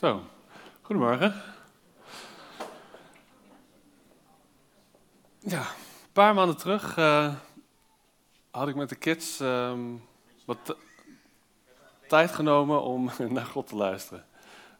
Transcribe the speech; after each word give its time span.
Zo, 0.00 0.22
goedemorgen. 0.82 1.34
Ja, 5.38 5.60
een 5.60 6.12
paar 6.12 6.34
maanden 6.34 6.56
terug 6.56 6.96
uh, 6.96 7.34
had 8.50 8.68
ik 8.68 8.74
met 8.74 8.88
de 8.88 8.94
kids 8.94 9.40
ehm, 9.40 9.80
wat 10.44 10.76
tijd 12.08 12.30
genomen 12.32 12.82
om 12.82 13.10
naar 13.28 13.44
God 13.44 13.66
te 13.66 13.76
luisteren. 13.76 14.24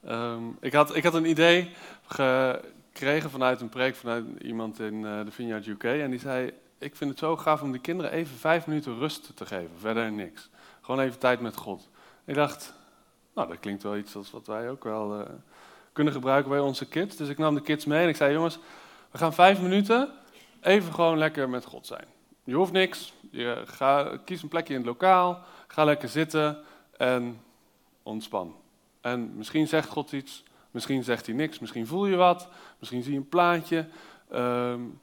Um, 0.09 0.57
ik, 0.61 0.73
had, 0.73 0.97
ik 0.97 1.05
had 1.05 1.15
een 1.15 1.31
idee 1.31 1.71
gekregen 2.07 3.31
vanuit 3.31 3.61
een 3.61 3.69
preek 3.69 3.95
vanuit 3.95 4.25
iemand 4.43 4.81
in 4.81 4.95
uh, 4.95 5.25
de 5.25 5.31
Vineyard 5.31 5.67
UK. 5.67 5.85
En 5.85 6.11
die 6.11 6.21
zei, 6.21 6.53
ik 6.79 6.97
vind 6.97 7.11
het 7.11 7.19
zo 7.19 7.37
gaaf 7.37 7.63
om 7.63 7.73
de 7.73 7.79
kinderen 7.81 8.13
even 8.13 8.37
vijf 8.37 8.67
minuten 8.67 8.99
rust 8.99 9.37
te 9.37 9.47
geven. 9.47 9.79
Verder 9.79 10.13
niks. 10.13 10.51
Gewoon 10.81 11.01
even 11.01 11.19
tijd 11.19 11.41
met 11.41 11.57
God. 11.57 11.89
Ik 12.25 12.35
dacht, 12.35 12.79
nou, 13.35 13.49
dat 13.49 13.61
klinkt 13.61 13.83
wel 13.83 13.97
iets 13.97 14.17
als 14.17 14.31
wat 14.31 14.47
wij 14.47 14.71
ook 14.71 14.85
wel 14.85 15.21
uh, 15.21 15.27
kunnen 15.93 16.13
gebruiken 16.13 16.51
bij 16.51 16.61
onze 16.61 16.89
kids. 16.89 17.17
Dus 17.17 17.29
ik 17.29 17.39
nam 17.39 17.55
de 17.55 17.63
kids 17.63 17.85
mee 17.85 18.03
en 18.03 18.09
ik 18.09 18.17
zei: 18.17 18.33
Jongens, 18.33 18.59
we 19.11 19.19
gaan 19.19 19.35
vijf 19.35 19.61
minuten 19.61 20.11
even 20.61 20.95
gewoon 20.95 21.19
lekker 21.19 21.49
met 21.49 21.65
God 21.65 21.87
zijn. 21.87 22.05
Je 22.45 22.55
hoeft 22.55 22.73
niks. 22.73 23.13
Je 23.31 23.63
ga, 23.65 24.19
kies 24.25 24.43
een 24.43 24.49
plekje 24.49 24.75
in 24.75 24.81
het 24.81 24.89
lokaal. 24.89 25.43
Ga 25.67 25.85
lekker 25.85 26.09
zitten 26.09 26.59
en 26.97 27.41
ontspan. 28.03 28.57
En 29.01 29.37
misschien 29.37 29.69
zegt 29.69 29.89
God 29.89 30.13
iets, 30.13 30.45
misschien 30.71 31.05
zegt 31.05 31.27
hij 31.27 31.35
niks, 31.35 31.59
misschien 31.59 31.87
voel 31.87 32.07
je 32.07 32.17
wat, 32.17 32.49
misschien 32.79 33.03
zie 33.03 33.13
je 33.13 33.19
een 33.19 33.29
plaatje. 33.29 33.89
Um, 34.33 35.01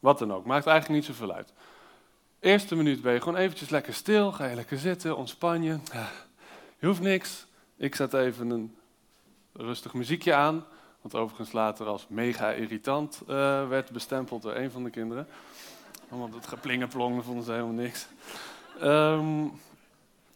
wat 0.00 0.18
dan 0.18 0.32
ook. 0.32 0.44
Maakt 0.44 0.66
eigenlijk 0.66 1.00
niet 1.00 1.16
zoveel 1.16 1.34
uit. 1.34 1.52
Eerste 2.40 2.76
minuut 2.76 3.02
ben 3.02 3.12
je 3.12 3.20
gewoon 3.20 3.38
eventjes 3.38 3.68
lekker 3.68 3.94
stil. 3.94 4.32
Ga 4.32 4.46
je 4.46 4.54
lekker 4.54 4.78
zitten, 4.78 5.16
ontspan 5.16 5.62
je. 5.62 5.78
Je 6.84 6.90
hoeft 6.90 7.02
niks. 7.02 7.46
Ik 7.76 7.94
zet 7.94 8.14
even 8.14 8.50
een 8.50 8.76
rustig 9.52 9.94
muziekje 9.94 10.34
aan. 10.34 10.64
Wat 11.00 11.14
overigens 11.14 11.52
later 11.52 11.86
als 11.86 12.06
mega 12.08 12.50
irritant 12.50 13.22
uh, 13.22 13.68
werd 13.68 13.90
bestempeld 13.90 14.42
door 14.42 14.54
een 14.54 14.70
van 14.70 14.84
de 14.84 14.90
kinderen. 14.90 15.28
Allemaal 16.10 16.30
dat 16.30 16.46
geplingenplong, 16.46 17.24
vonden 17.24 17.44
ze 17.44 17.50
helemaal 17.50 17.72
niks. 17.72 18.06
Um, 18.82 19.60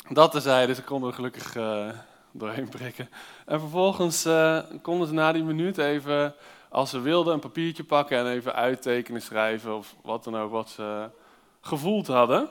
dat 0.08 0.30
terzijde, 0.30 0.66
dus 0.66 0.78
ik 0.78 0.84
kon 0.84 1.04
er 1.04 1.12
gelukkig 1.12 1.54
uh, 1.56 1.88
doorheen 2.30 2.68
prikken. 2.68 3.08
En 3.46 3.60
vervolgens 3.60 4.26
uh, 4.26 4.60
konden 4.82 5.08
ze 5.08 5.14
na 5.14 5.32
die 5.32 5.44
minuut 5.44 5.78
even, 5.78 6.34
als 6.68 6.90
ze 6.90 7.00
wilden, 7.00 7.34
een 7.34 7.40
papiertje 7.40 7.84
pakken 7.84 8.18
en 8.18 8.26
even 8.26 8.54
uittekenen, 8.54 9.22
schrijven 9.22 9.76
of 9.76 9.94
wat 10.02 10.24
dan 10.24 10.36
ook 10.36 10.50
wat 10.50 10.68
ze 10.68 11.10
gevoeld 11.60 12.06
hadden. 12.06 12.48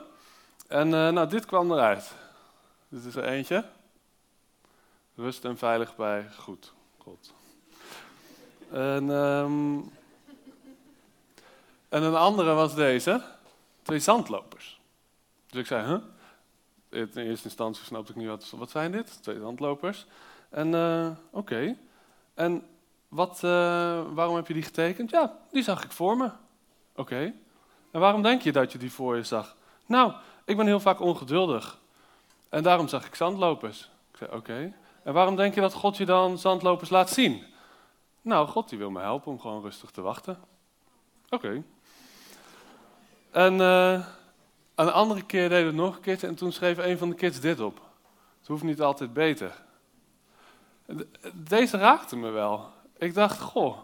En 0.68 0.88
nou, 0.88 1.28
dit 1.28 1.46
kwam 1.46 1.72
eruit. 1.72 2.12
Dit 2.88 3.04
is 3.04 3.16
er 3.16 3.24
eentje. 3.24 3.64
Rust 5.18 5.44
en 5.44 5.58
veilig 5.58 5.96
bij 5.96 6.26
goed, 6.38 6.72
God. 6.98 7.34
En, 8.70 9.08
um, 9.08 9.90
en 11.88 12.02
een 12.02 12.14
andere 12.14 12.52
was 12.52 12.74
deze. 12.74 13.22
Twee 13.82 13.98
zandlopers. 13.98 14.80
Dus 15.46 15.60
ik 15.60 15.66
zei, 15.66 15.86
huh? 15.86 15.98
In 16.88 17.10
eerste 17.14 17.44
instantie 17.44 17.84
snapte 17.84 18.12
ik 18.12 18.18
niet 18.18 18.28
wat, 18.28 18.50
wat 18.56 18.70
zijn 18.70 18.92
dit? 18.92 19.22
Twee 19.22 19.38
zandlopers. 19.38 20.06
En 20.48 20.68
uh, 20.72 21.10
oké. 21.30 21.76
En 22.34 22.66
wat, 23.08 23.40
uh, 23.44 23.50
waarom 24.12 24.36
heb 24.36 24.46
je 24.46 24.54
die 24.54 24.62
getekend? 24.62 25.10
Ja, 25.10 25.38
die 25.50 25.62
zag 25.62 25.84
ik 25.84 25.92
voor 25.92 26.16
me. 26.16 26.30
Oké. 26.94 27.34
En 27.90 28.00
waarom 28.00 28.22
denk 28.22 28.42
je 28.42 28.52
dat 28.52 28.72
je 28.72 28.78
die 28.78 28.92
voor 28.92 29.16
je 29.16 29.22
zag? 29.22 29.56
Nou, 29.86 30.12
ik 30.44 30.56
ben 30.56 30.66
heel 30.66 30.80
vaak 30.80 31.00
ongeduldig. 31.00 31.78
En 32.48 32.62
daarom 32.62 32.88
zag 32.88 33.06
ik 33.06 33.14
zandlopers. 33.14 33.90
Ik 34.10 34.16
zei, 34.16 34.30
oké. 34.32 34.74
En 35.08 35.14
waarom 35.14 35.36
denk 35.36 35.54
je 35.54 35.60
dat 35.60 35.72
God 35.72 35.96
je 35.96 36.04
dan 36.04 36.38
zandlopers 36.38 36.90
laat 36.90 37.10
zien? 37.10 37.44
Nou, 38.22 38.48
God 38.48 38.68
die 38.68 38.78
wil 38.78 38.90
me 38.90 39.00
helpen 39.00 39.32
om 39.32 39.40
gewoon 39.40 39.62
rustig 39.62 39.90
te 39.90 40.00
wachten. 40.00 40.38
Oké. 41.28 41.62
En 43.30 43.54
uh, 43.54 44.06
een 44.74 44.92
andere 44.92 45.22
keer 45.22 45.48
deed 45.48 45.64
het 45.64 45.74
nog 45.74 45.96
een 45.96 46.00
keertje 46.00 46.26
en 46.26 46.34
toen 46.34 46.52
schreef 46.52 46.78
een 46.78 46.98
van 46.98 47.08
de 47.08 47.14
kids 47.14 47.40
dit 47.40 47.60
op. 47.60 47.80
Het 48.38 48.48
hoeft 48.48 48.62
niet 48.62 48.80
altijd 48.80 49.12
beter. 49.12 49.62
Deze 51.34 51.76
raakte 51.76 52.16
me 52.16 52.30
wel. 52.30 52.70
Ik 52.98 53.14
dacht, 53.14 53.40
goh, 53.40 53.78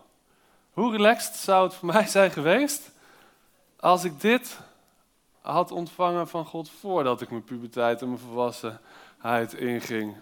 hoe 0.72 0.92
relaxed 0.92 1.34
zou 1.34 1.64
het 1.64 1.74
voor 1.74 1.92
mij 1.94 2.06
zijn 2.06 2.30
geweest 2.30 2.90
als 3.80 4.04
ik 4.04 4.20
dit 4.20 4.60
had 5.40 5.70
ontvangen 5.70 6.28
van 6.28 6.44
God 6.44 6.70
voordat 6.70 7.20
ik 7.20 7.30
mijn 7.30 7.44
puberteit 7.44 8.02
en 8.02 8.08
mijn 8.08 8.20
volwassenheid 8.20 9.52
inging. 9.52 10.16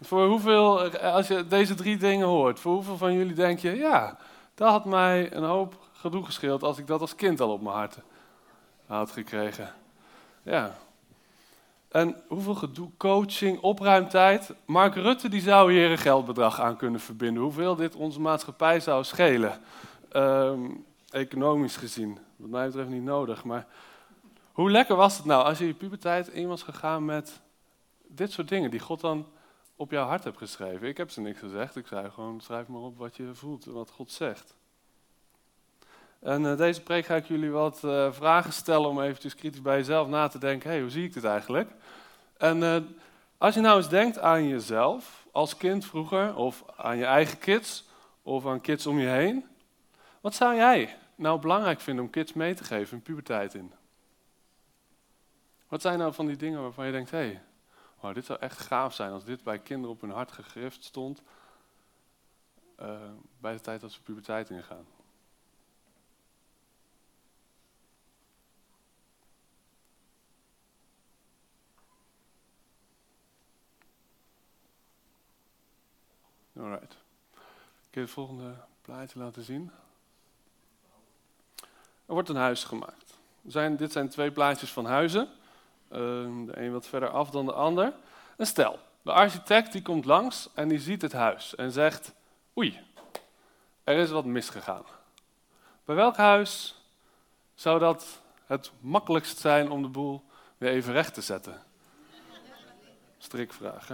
Voor 0.00 0.26
hoeveel, 0.26 0.96
als 0.98 1.28
je 1.28 1.46
deze 1.46 1.74
drie 1.74 1.96
dingen 1.96 2.26
hoort, 2.26 2.60
voor 2.60 2.74
hoeveel 2.74 2.96
van 2.96 3.12
jullie 3.12 3.34
denk 3.34 3.58
je, 3.58 3.76
ja, 3.76 4.18
dat 4.54 4.70
had 4.70 4.84
mij 4.84 5.32
een 5.32 5.44
hoop 5.44 5.74
gedoe 5.92 6.24
gescheeld 6.24 6.62
als 6.62 6.78
ik 6.78 6.86
dat 6.86 7.00
als 7.00 7.14
kind 7.14 7.40
al 7.40 7.52
op 7.52 7.62
mijn 7.62 7.74
hart 7.74 7.98
had 8.86 9.10
gekregen. 9.10 9.74
Ja. 10.42 10.76
En 11.88 12.16
hoeveel 12.28 12.54
gedoe, 12.54 12.90
coaching, 12.96 13.60
opruimtijd. 13.60 14.54
Mark 14.64 14.94
Rutte 14.94 15.28
die 15.28 15.40
zou 15.40 15.72
hier 15.72 15.90
een 15.90 15.98
geldbedrag 15.98 16.60
aan 16.60 16.76
kunnen 16.76 17.00
verbinden. 17.00 17.42
Hoeveel 17.42 17.76
dit 17.76 17.94
onze 17.94 18.20
maatschappij 18.20 18.80
zou 18.80 19.04
schelen. 19.04 19.60
Um, 20.12 20.84
economisch 21.10 21.76
gezien. 21.76 22.18
Wat 22.36 22.50
mij 22.50 22.66
betreft 22.66 22.88
niet 22.88 23.02
nodig. 23.02 23.44
Maar 23.44 23.66
hoe 24.52 24.70
lekker 24.70 24.96
was 24.96 25.16
het 25.16 25.26
nou 25.26 25.44
als 25.44 25.58
je 25.58 25.66
je 25.66 25.74
puberteit 25.74 26.28
in 26.28 26.48
was 26.48 26.62
gegaan 26.62 27.04
met 27.04 27.40
dit 28.06 28.32
soort 28.32 28.48
dingen 28.48 28.70
die 28.70 28.80
God 28.80 29.00
dan 29.00 29.26
op 29.78 29.90
jouw 29.90 30.06
hart 30.06 30.24
hebt 30.24 30.38
geschreven. 30.38 30.88
Ik 30.88 30.96
heb 30.96 31.10
ze 31.10 31.20
niks 31.20 31.38
gezegd. 31.38 31.76
Ik 31.76 31.86
zei 31.86 32.10
gewoon, 32.10 32.40
schrijf 32.40 32.66
maar 32.66 32.80
op 32.80 32.98
wat 32.98 33.16
je 33.16 33.34
voelt 33.34 33.66
en 33.66 33.72
wat 33.72 33.90
God 33.90 34.12
zegt. 34.12 34.56
En 36.18 36.42
uh, 36.42 36.56
deze 36.56 36.82
preek 36.82 37.06
ga 37.06 37.16
ik 37.16 37.26
jullie 37.26 37.50
wat 37.50 37.82
uh, 37.84 38.12
vragen 38.12 38.52
stellen 38.52 38.88
om 38.88 39.00
eventjes 39.00 39.34
kritisch 39.34 39.62
bij 39.62 39.76
jezelf 39.76 40.08
na 40.08 40.28
te 40.28 40.38
denken. 40.38 40.70
hey, 40.70 40.80
hoe 40.80 40.90
zie 40.90 41.04
ik 41.04 41.12
dit 41.12 41.24
eigenlijk? 41.24 41.70
En 42.36 42.58
uh, 42.58 42.76
als 43.38 43.54
je 43.54 43.60
nou 43.60 43.76
eens 43.76 43.88
denkt 43.88 44.18
aan 44.18 44.48
jezelf 44.48 45.26
als 45.32 45.56
kind 45.56 45.84
vroeger, 45.84 46.36
of 46.36 46.64
aan 46.76 46.96
je 46.96 47.04
eigen 47.04 47.38
kids, 47.38 47.84
of 48.22 48.46
aan 48.46 48.60
kids 48.60 48.86
om 48.86 48.98
je 48.98 49.08
heen. 49.08 49.44
Wat 50.20 50.34
zou 50.34 50.54
jij 50.54 50.96
nou 51.14 51.40
belangrijk 51.40 51.80
vinden 51.80 52.04
om 52.04 52.10
kids 52.10 52.32
mee 52.32 52.54
te 52.54 52.64
geven 52.64 52.96
in 52.96 53.02
puberteit 53.02 53.54
in? 53.54 53.72
Wat 55.68 55.80
zijn 55.80 55.98
nou 55.98 56.14
van 56.14 56.26
die 56.26 56.36
dingen 56.36 56.62
waarvan 56.62 56.86
je 56.86 56.92
denkt, 56.92 57.10
hé, 57.10 57.18
hey, 57.18 57.42
Oh, 58.00 58.14
dit 58.14 58.24
zou 58.24 58.38
echt 58.38 58.58
gaaf 58.58 58.94
zijn 58.94 59.12
als 59.12 59.24
dit 59.24 59.42
bij 59.42 59.58
kinderen 59.58 59.94
op 59.94 60.00
hun 60.00 60.10
hart 60.10 60.32
gegrift 60.32 60.84
stond 60.84 61.22
uh, 62.80 63.00
bij 63.40 63.52
de 63.52 63.60
tijd 63.60 63.80
dat 63.80 63.92
ze 63.92 64.02
puberteit 64.02 64.50
ingaan. 64.50 64.86
Alright. 76.56 76.96
Kun 77.90 78.00
je 78.00 78.00
het 78.00 78.10
volgende 78.10 78.54
plaatje 78.82 79.18
laten 79.18 79.42
zien? 79.42 79.70
Er 82.06 82.14
wordt 82.14 82.28
een 82.28 82.36
huis 82.36 82.64
gemaakt. 82.64 83.18
Zijn, 83.46 83.76
dit 83.76 83.92
zijn 83.92 84.08
twee 84.08 84.30
plaatjes 84.30 84.72
van 84.72 84.84
huizen. 84.84 85.28
Ehm, 85.90 86.44
de 86.44 86.60
een 86.60 86.72
wat 86.72 86.86
verder 86.86 87.08
af 87.08 87.30
dan 87.30 87.46
de 87.46 87.52
ander. 87.52 87.92
En 88.36 88.46
stel, 88.46 88.78
de 89.02 89.12
architect 89.12 89.72
die 89.72 89.82
komt 89.82 90.04
langs 90.04 90.48
en 90.54 90.68
die 90.68 90.78
ziet 90.78 91.02
het 91.02 91.12
huis 91.12 91.54
en 91.54 91.72
zegt, 91.72 92.14
oei, 92.58 92.78
er 93.84 93.96
is 93.96 94.10
wat 94.10 94.24
misgegaan. 94.24 94.82
Bij 95.84 95.94
welk 95.94 96.16
huis 96.16 96.82
zou 97.54 97.78
dat 97.78 98.20
het 98.46 98.70
makkelijkst 98.80 99.38
zijn 99.38 99.70
om 99.70 99.82
de 99.82 99.88
boel 99.88 100.22
weer 100.58 100.70
even 100.70 100.92
recht 100.92 101.14
te 101.14 101.20
zetten? 101.20 101.62
Strikvraag? 103.18 103.90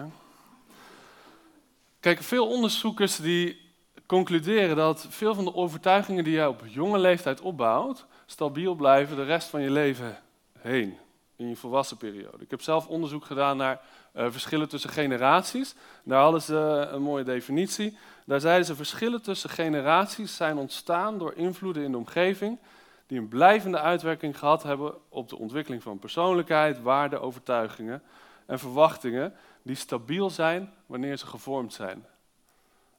Kijk, 2.01 2.23
veel 2.23 2.49
onderzoekers 2.49 3.17
die 3.17 3.73
concluderen 4.07 4.77
dat 4.77 5.07
veel 5.09 5.35
van 5.35 5.45
de 5.45 5.55
overtuigingen 5.55 6.25
die 6.25 6.35
je 6.35 6.49
op 6.49 6.63
jonge 6.67 6.99
leeftijd 6.99 7.41
opbouwt, 7.41 8.07
stabiel 8.27 8.75
blijven 8.75 9.17
de 9.17 9.25
rest 9.25 9.49
van 9.49 9.63
je 9.63 9.71
leven 9.71 10.19
heen 10.59 10.99
in 11.37 11.49
je 11.49 11.57
volwassen 11.57 11.97
periode. 11.97 12.43
Ik 12.43 12.51
heb 12.51 12.63
zelf 12.63 12.87
onderzoek 12.87 13.25
gedaan 13.25 13.57
naar 13.57 13.81
uh, 14.17 14.27
verschillen 14.31 14.69
tussen 14.69 14.91
generaties. 14.91 15.75
Daar 16.05 16.23
hadden 16.23 16.43
ze 16.43 16.89
een 16.91 17.03
mooie 17.03 17.25
definitie. 17.25 17.99
Daar 18.27 18.41
zeiden 18.41 18.67
ze 18.67 18.75
verschillen 18.75 19.23
tussen 19.23 19.51
generaties 19.51 20.37
zijn 20.37 20.57
ontstaan 20.57 21.19
door 21.19 21.35
invloeden 21.35 21.83
in 21.83 21.91
de 21.91 21.97
omgeving 21.97 22.59
die 23.07 23.19
een 23.19 23.29
blijvende 23.29 23.81
uitwerking 23.81 24.39
gehad 24.39 24.63
hebben 24.63 24.95
op 25.09 25.29
de 25.29 25.39
ontwikkeling 25.39 25.83
van 25.83 25.99
persoonlijkheid, 25.99 26.83
waarden, 26.83 27.21
overtuigingen 27.21 28.03
en 28.47 28.59
verwachtingen 28.59 29.35
die 29.63 29.77
stabiel 29.77 30.31
zijn 30.31 30.73
wanneer 30.87 31.17
ze 31.17 31.27
gevormd 31.27 31.73
zijn. 31.73 32.07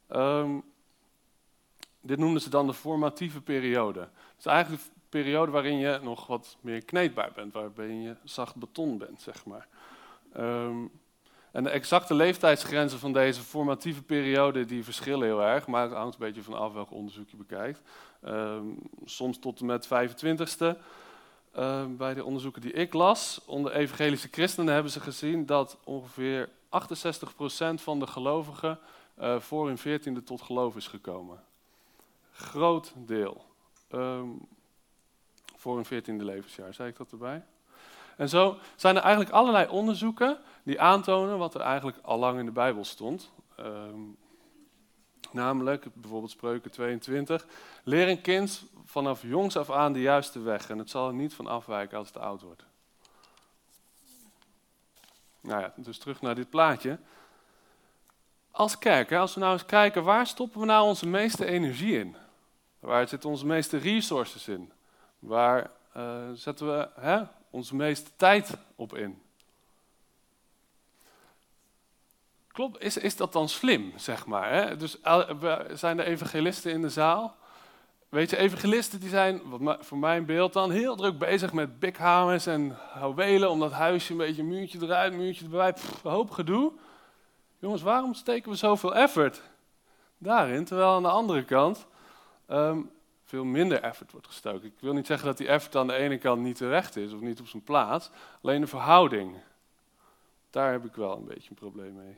Um, 0.09 0.63
dit 2.01 2.17
noemden 2.17 2.41
ze 2.41 2.49
dan 2.49 2.67
de 2.67 2.73
formatieve 2.73 3.41
periode. 3.41 4.07
Dus 4.35 4.45
eigenlijk 4.45 4.83
periode 5.09 5.51
waarin 5.51 5.77
je 5.77 5.99
nog 6.03 6.27
wat 6.27 6.57
meer 6.61 6.85
kneedbaar 6.85 7.31
bent, 7.35 7.53
waarin 7.53 8.01
je 8.01 8.15
zacht 8.23 8.55
beton 8.55 8.97
bent, 8.97 9.21
zeg 9.21 9.45
maar. 9.45 9.67
Um, 10.37 10.91
En 11.55 11.63
de 11.63 11.69
exacte 11.69 12.13
leeftijdsgrenzen 12.13 12.99
van 12.99 13.13
deze 13.13 13.41
formatieve 13.41 14.03
periode 14.03 14.65
die 14.65 14.83
verschillen 14.83 15.27
heel 15.27 15.41
erg, 15.41 15.67
maar 15.67 15.83
het 15.83 15.93
hangt 15.93 16.13
een 16.13 16.25
beetje 16.25 16.43
vanaf 16.43 16.73
welk 16.73 16.91
onderzoek 16.91 17.29
je 17.29 17.37
bekijkt. 17.37 17.81
Ehm, 18.21 18.65
soms 19.05 19.39
tot 19.39 19.59
en 19.59 19.65
met 19.65 19.87
25ste. 19.87 20.77
Ehm, 21.51 21.95
bij 21.95 22.13
de 22.13 22.23
onderzoeken 22.23 22.61
die 22.61 22.71
ik 22.71 22.93
las, 22.93 23.41
onder 23.45 23.71
evangelische 23.71 24.27
christenen 24.31 24.73
hebben 24.73 24.91
ze 24.91 24.99
gezien 24.99 25.45
dat 25.45 25.77
ongeveer 25.83 26.49
68% 26.69 27.81
van 27.81 27.99
de 27.99 28.07
gelovigen 28.07 28.79
uh, 29.19 29.39
voor 29.39 29.67
hun 29.67 29.77
veertiende 29.77 30.23
tot 30.23 30.41
geloof 30.41 30.75
is 30.75 30.87
gekomen. 30.87 31.43
Groot 32.31 32.93
deel. 32.95 33.45
Ehm, 33.89 34.27
voor 35.65 35.75
hun 35.75 35.85
veertiende 35.85 36.25
levensjaar, 36.25 36.73
zei 36.73 36.89
ik 36.89 36.97
dat 36.97 37.11
erbij? 37.11 37.43
En 38.17 38.29
zo 38.29 38.57
zijn 38.75 38.95
er 38.95 39.01
eigenlijk 39.01 39.33
allerlei 39.33 39.67
onderzoeken 39.67 40.37
die 40.63 40.81
aantonen 40.81 41.37
wat 41.37 41.55
er 41.55 41.61
eigenlijk 41.61 41.97
al 42.01 42.19
lang 42.19 42.39
in 42.39 42.45
de 42.45 42.51
Bijbel 42.51 42.85
stond. 42.85 43.31
Ehm, 43.55 43.99
namelijk, 45.31 45.85
bijvoorbeeld 45.93 46.31
Spreuken 46.31 46.71
22, 46.71 47.45
leer 47.83 48.09
een 48.09 48.21
kind 48.21 48.65
vanaf 48.85 49.21
jongs 49.21 49.57
af 49.57 49.71
aan 49.71 49.93
de 49.93 50.01
juiste 50.01 50.39
weg 50.39 50.69
en 50.69 50.77
het 50.77 50.89
zal 50.89 51.07
er 51.07 51.13
niet 51.13 51.33
van 51.33 51.47
afwijken 51.47 51.97
als 51.97 52.07
het 52.07 52.17
oud 52.17 52.41
wordt. 52.41 52.65
Nou 55.41 55.61
ja, 55.61 55.73
dus 55.75 55.97
terug 55.97 56.21
naar 56.21 56.35
dit 56.35 56.49
plaatje. 56.49 56.99
Als 58.51 58.77
kerk, 58.77 59.11
als 59.11 59.33
we 59.33 59.39
nou 59.39 59.53
eens 59.53 59.65
kijken, 59.65 60.03
waar 60.03 60.27
stoppen 60.27 60.59
we 60.59 60.65
nou 60.65 60.87
onze 60.87 61.07
meeste 61.07 61.45
energie 61.45 61.99
in? 61.99 62.15
Waar 62.79 63.07
zitten 63.07 63.29
onze 63.29 63.45
meeste 63.45 63.77
resources 63.77 64.47
in? 64.47 64.73
Waar 65.19 65.71
uh, 65.97 66.03
zetten 66.33 66.67
we 66.67 66.89
hè, 66.99 67.21
onze 67.49 67.75
meeste 67.75 68.11
tijd 68.15 68.57
op 68.75 68.95
in? 68.95 69.21
Klopt, 72.47 72.81
is, 72.81 72.97
is 72.97 73.15
dat 73.15 73.33
dan 73.33 73.49
slim, 73.49 73.93
zeg 73.95 74.25
maar? 74.25 74.53
Hè? 74.53 74.77
Dus 74.77 74.97
zijn 75.73 75.99
er 75.99 76.05
evangelisten 76.05 76.71
in 76.71 76.81
de 76.81 76.89
zaal? 76.89 77.35
Weet 78.09 78.29
je, 78.29 78.37
evangelisten 78.37 78.99
die 78.99 79.09
zijn, 79.09 79.41
voor 79.79 79.97
mijn 79.97 80.25
beeld 80.25 80.53
dan, 80.53 80.71
heel 80.71 80.95
druk 80.95 81.17
bezig 81.17 81.53
met 81.53 81.79
bikhamers 81.79 82.45
en 82.45 82.77
houwelen 82.91 83.49
om 83.49 83.59
dat 83.59 83.71
huisje 83.71 84.11
een 84.11 84.17
beetje 84.17 84.43
muurtje 84.43 84.79
eruit, 84.81 85.13
muurtje 85.13 85.43
erbij, 85.43 85.73
pff, 85.73 86.01
hoop 86.01 86.31
gedoe. 86.31 86.71
Jongens, 87.59 87.81
waarom 87.81 88.13
steken 88.13 88.51
we 88.51 88.57
zoveel 88.57 88.95
effort 88.95 89.41
daarin, 90.17 90.65
terwijl 90.65 90.93
aan 90.93 91.03
de 91.03 91.09
andere 91.09 91.43
kant 91.43 91.85
ehm, 92.45 92.79
veel 93.25 93.43
minder 93.43 93.81
effort 93.81 94.11
wordt 94.11 94.27
gestoken? 94.27 94.67
Ik 94.67 94.79
wil 94.79 94.93
niet 94.93 95.07
zeggen 95.07 95.27
dat 95.27 95.37
die 95.37 95.47
effort 95.47 95.75
aan 95.75 95.87
de 95.87 95.95
ene 95.95 96.17
kant 96.17 96.41
niet 96.41 96.57
terecht 96.57 96.95
is 96.95 97.13
of 97.13 97.19
niet 97.19 97.39
op 97.39 97.47
zijn 97.47 97.63
plaats, 97.63 98.09
alleen 98.41 98.61
de 98.61 98.67
verhouding. 98.67 99.35
Daar 100.49 100.71
heb 100.71 100.85
ik 100.85 100.95
wel 100.95 101.17
een 101.17 101.25
beetje 101.25 101.49
een 101.49 101.55
probleem 101.55 101.95
mee. 101.95 102.17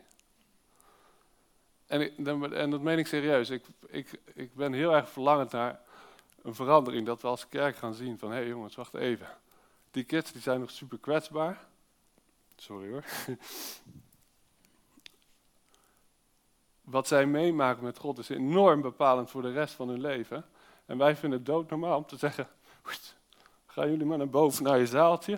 En, 1.88 2.18
en 2.54 2.70
dat 2.70 2.82
meen 2.82 2.98
ik 2.98 3.08
serieus. 3.08 3.50
Ik, 3.50 3.66
ik, 3.88 4.20
ik 4.34 4.56
ben 4.56 4.74
heel 4.74 4.96
erg 4.96 5.10
verlangend 5.10 5.52
naar 5.52 5.80
een 6.42 6.56
verandering. 6.56 7.06
Dat 7.06 7.22
we 7.22 7.28
als 7.28 7.48
kerk 7.48 7.76
gaan 7.76 7.94
zien 7.94 8.20
van, 8.20 8.30
hé 8.30 8.36
hey 8.36 8.48
jongens, 8.48 8.76
wacht 8.76 8.94
even. 8.94 9.28
Die 9.92 10.04
kids 10.04 10.32
die 10.32 10.42
zijn 10.42 10.60
nog 10.60 10.72
super 10.72 10.98
kwetsbaar. 10.98 11.68
Sorry 12.56 12.92
hoor. 12.92 13.04
Wat 16.82 17.08
zij 17.08 17.26
meemaken 17.26 17.84
met 17.84 17.98
God 17.98 18.18
is 18.18 18.30
enorm 18.30 18.82
bepalend 18.82 19.30
voor 19.30 19.42
de 19.42 19.52
rest 19.52 19.74
van 19.74 19.90
hun 19.90 20.02
leven. 20.02 20.46
En 20.88 20.98
wij 20.98 21.16
vinden 21.16 21.40
het 21.40 21.48
doodnormaal 21.48 21.98
om 21.98 22.06
te 22.06 22.18
zeggen, 22.18 22.48
gaan 23.66 23.90
jullie 23.90 24.06
maar 24.06 24.18
naar 24.18 24.30
boven 24.30 24.64
naar 24.64 24.78
je 24.78 24.88
zaaltje. 24.88 25.34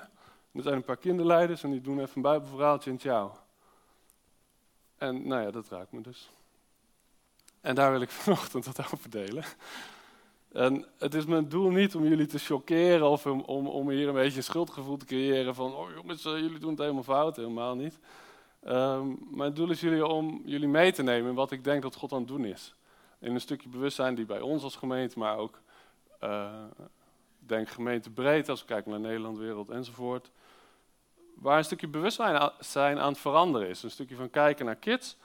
Er 0.51 0.61
zijn 0.61 0.75
een 0.75 0.83
paar 0.83 0.97
kinderleiders 0.97 1.63
en 1.63 1.71
die 1.71 1.81
doen 1.81 1.99
even 1.99 2.15
een 2.15 2.21
bijbelverhaaltje 2.21 2.91
en 2.91 2.99
ciao. 2.99 3.31
En 4.97 5.27
nou 5.27 5.41
ja, 5.41 5.51
dat 5.51 5.69
raakt 5.69 5.91
me 5.91 6.01
dus. 6.01 6.31
En 7.61 7.75
daar 7.75 7.91
wil 7.91 8.01
ik 8.01 8.09
vanochtend 8.21 8.65
wat 8.65 8.79
over 8.93 9.09
delen. 9.09 9.43
En 10.51 10.85
het 10.97 11.13
is 11.13 11.25
mijn 11.25 11.49
doel 11.49 11.69
niet 11.69 11.95
om 11.95 12.07
jullie 12.07 12.25
te 12.25 12.39
chockeren 12.39 13.09
of 13.09 13.25
om, 13.25 13.41
om, 13.41 13.67
om 13.67 13.89
hier 13.89 14.07
een 14.07 14.13
beetje 14.13 14.37
een 14.37 14.43
schuldgevoel 14.43 14.97
te 14.97 15.05
creëren 15.05 15.55
van, 15.55 15.73
oh 15.73 15.91
jongens, 15.95 16.25
eh, 16.25 16.31
jullie 16.31 16.59
doen 16.59 16.69
het 16.69 16.79
helemaal 16.79 17.03
fout. 17.03 17.35
Helemaal 17.35 17.75
niet. 17.75 17.99
Um, 18.67 19.27
mijn 19.31 19.53
doel 19.53 19.69
is 19.69 19.81
jullie 19.81 20.05
om 20.05 20.41
jullie 20.45 20.67
mee 20.67 20.91
te 20.91 21.03
nemen 21.03 21.29
in 21.29 21.35
wat 21.35 21.51
ik 21.51 21.63
denk 21.63 21.81
dat 21.81 21.95
God 21.95 22.11
aan 22.11 22.19
het 22.19 22.27
doen 22.27 22.45
is. 22.45 22.75
In 23.19 23.33
een 23.33 23.41
stukje 23.41 23.69
bewustzijn 23.69 24.15
die 24.15 24.25
bij 24.25 24.41
ons 24.41 24.63
als 24.63 24.75
gemeente, 24.75 25.19
maar 25.19 25.37
ook, 25.37 25.61
uh, 26.23 26.63
denk 27.39 27.69
gemeente 27.69 28.09
breed, 28.09 28.49
als 28.49 28.61
we 28.61 28.67
kijken 28.67 28.91
naar 28.91 28.99
Nederland, 28.99 29.37
wereld 29.37 29.69
enzovoort. 29.69 30.31
Waar 31.35 31.57
een 31.57 31.63
stukje 31.63 31.87
bewustzijn 31.87 32.99
aan 32.99 33.09
het 33.09 33.17
veranderen 33.17 33.67
is. 33.67 33.83
Een 33.83 33.91
stukje 33.91 34.15
van 34.15 34.29
kijken 34.29 34.65
naar 34.65 34.75
kids. 34.75 35.17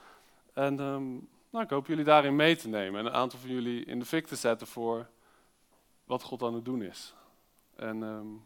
En 0.53 0.79
um, 0.79 1.29
nou, 1.49 1.63
ik 1.63 1.69
hoop 1.69 1.87
jullie 1.87 2.03
daarin 2.03 2.35
mee 2.35 2.55
te 2.55 2.67
nemen 2.67 2.99
en 2.99 3.05
een 3.05 3.13
aantal 3.13 3.39
van 3.39 3.49
jullie 3.49 3.85
in 3.85 3.99
de 3.99 4.05
fik 4.05 4.27
te 4.27 4.35
zetten 4.35 4.67
voor 4.67 5.07
wat 6.03 6.23
God 6.23 6.43
aan 6.43 6.53
het 6.53 6.65
doen 6.65 6.81
is. 6.81 7.13
En 7.75 8.01
um, 8.01 8.45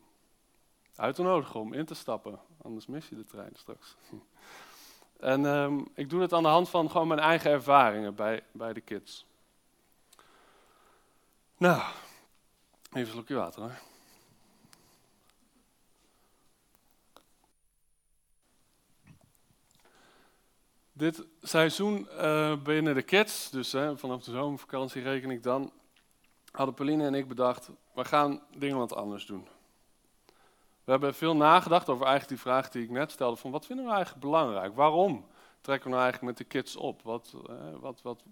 uit 0.95 1.15
te 1.15 1.21
nodigen 1.21 1.59
om 1.59 1.73
in 1.73 1.85
te 1.85 1.93
stappen, 1.93 2.39
anders 2.61 2.87
mis 2.87 3.09
je 3.09 3.15
de 3.15 3.25
trein 3.25 3.55
straks. 3.55 3.95
en 5.19 5.45
um, 5.45 5.87
ik 5.93 6.09
doe 6.09 6.21
het 6.21 6.33
aan 6.33 6.43
de 6.43 6.49
hand 6.49 6.69
van 6.69 6.91
gewoon 6.91 7.07
mijn 7.07 7.19
eigen 7.19 7.51
ervaringen 7.51 8.15
bij, 8.15 8.43
bij 8.51 8.73
de 8.73 8.81
kids. 8.81 9.25
Nou, 11.59 11.81
even 12.89 12.99
een 12.99 13.07
slokje 13.07 13.35
water 13.35 13.61
hoor. 13.61 13.79
Dit 20.91 21.25
seizoen 21.41 22.07
uh, 22.11 22.55
binnen 22.63 22.95
de 22.95 23.01
kids, 23.01 23.49
dus 23.49 23.71
hè, 23.71 23.97
vanaf 23.97 24.23
de 24.23 24.31
zomervakantie 24.31 25.01
reken 25.01 25.31
ik 25.31 25.43
dan, 25.43 25.71
hadden 26.51 26.75
Pauline 26.75 27.05
en 27.05 27.13
ik 27.13 27.27
bedacht, 27.27 27.69
we 27.93 28.05
gaan 28.05 28.41
dingen 28.57 28.77
wat 28.77 28.95
anders 28.95 29.25
doen. 29.25 29.47
We 30.83 30.91
hebben 30.91 31.15
veel 31.15 31.35
nagedacht 31.35 31.89
over 31.89 32.05
eigenlijk 32.05 32.41
die 32.41 32.51
vraag 32.51 32.69
die 32.69 32.83
ik 32.83 32.89
net 32.89 33.11
stelde, 33.11 33.37
van 33.37 33.51
wat 33.51 33.65
vinden 33.65 33.85
we 33.85 33.91
eigenlijk 33.91 34.21
belangrijk? 34.21 34.75
Waarom 34.75 35.25
trekken 35.61 35.89
we 35.89 35.95
nou 35.95 36.01
eigenlijk 36.03 36.37
met 36.37 36.47
de 36.47 36.53
kids 36.53 36.75
op? 36.75 37.01
Wat, 37.01 37.33
uh, 37.49 37.55
wat, 37.79 38.01
wat, 38.01 38.23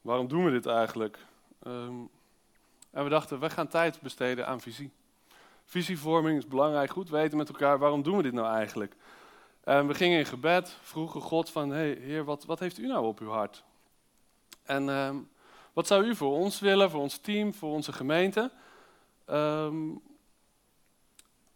waarom 0.00 0.28
doen 0.28 0.44
we 0.44 0.50
dit 0.50 0.66
eigenlijk? 0.66 1.18
Um, 1.66 2.10
en 2.92 3.04
we 3.04 3.10
dachten, 3.10 3.40
we 3.40 3.50
gaan 3.50 3.68
tijd 3.68 4.00
besteden 4.00 4.46
aan 4.46 4.60
visie. 4.60 4.90
Visievorming 5.64 6.38
is 6.38 6.46
belangrijk, 6.46 6.90
goed 6.90 7.10
weten 7.10 7.38
met 7.38 7.48
elkaar, 7.48 7.78
waarom 7.78 8.02
doen 8.02 8.16
we 8.16 8.22
dit 8.22 8.32
nou 8.32 8.54
eigenlijk? 8.56 8.96
En 9.64 9.86
we 9.86 9.94
gingen 9.94 10.18
in 10.18 10.26
gebed, 10.26 10.76
vroegen 10.82 11.20
God 11.20 11.50
van, 11.50 11.72
Heer, 11.72 12.24
wat, 12.24 12.44
wat 12.44 12.58
heeft 12.58 12.78
u 12.78 12.86
nou 12.86 13.06
op 13.06 13.18
uw 13.18 13.30
hart? 13.30 13.64
En 14.62 14.88
ehm, 14.88 15.16
wat 15.72 15.86
zou 15.86 16.04
u 16.04 16.14
voor 16.14 16.32
ons 16.32 16.60
willen, 16.60 16.90
voor 16.90 17.00
ons 17.00 17.18
team, 17.18 17.54
voor 17.54 17.70
onze 17.70 17.92
gemeente? 17.92 18.50
Ehm, 19.24 19.74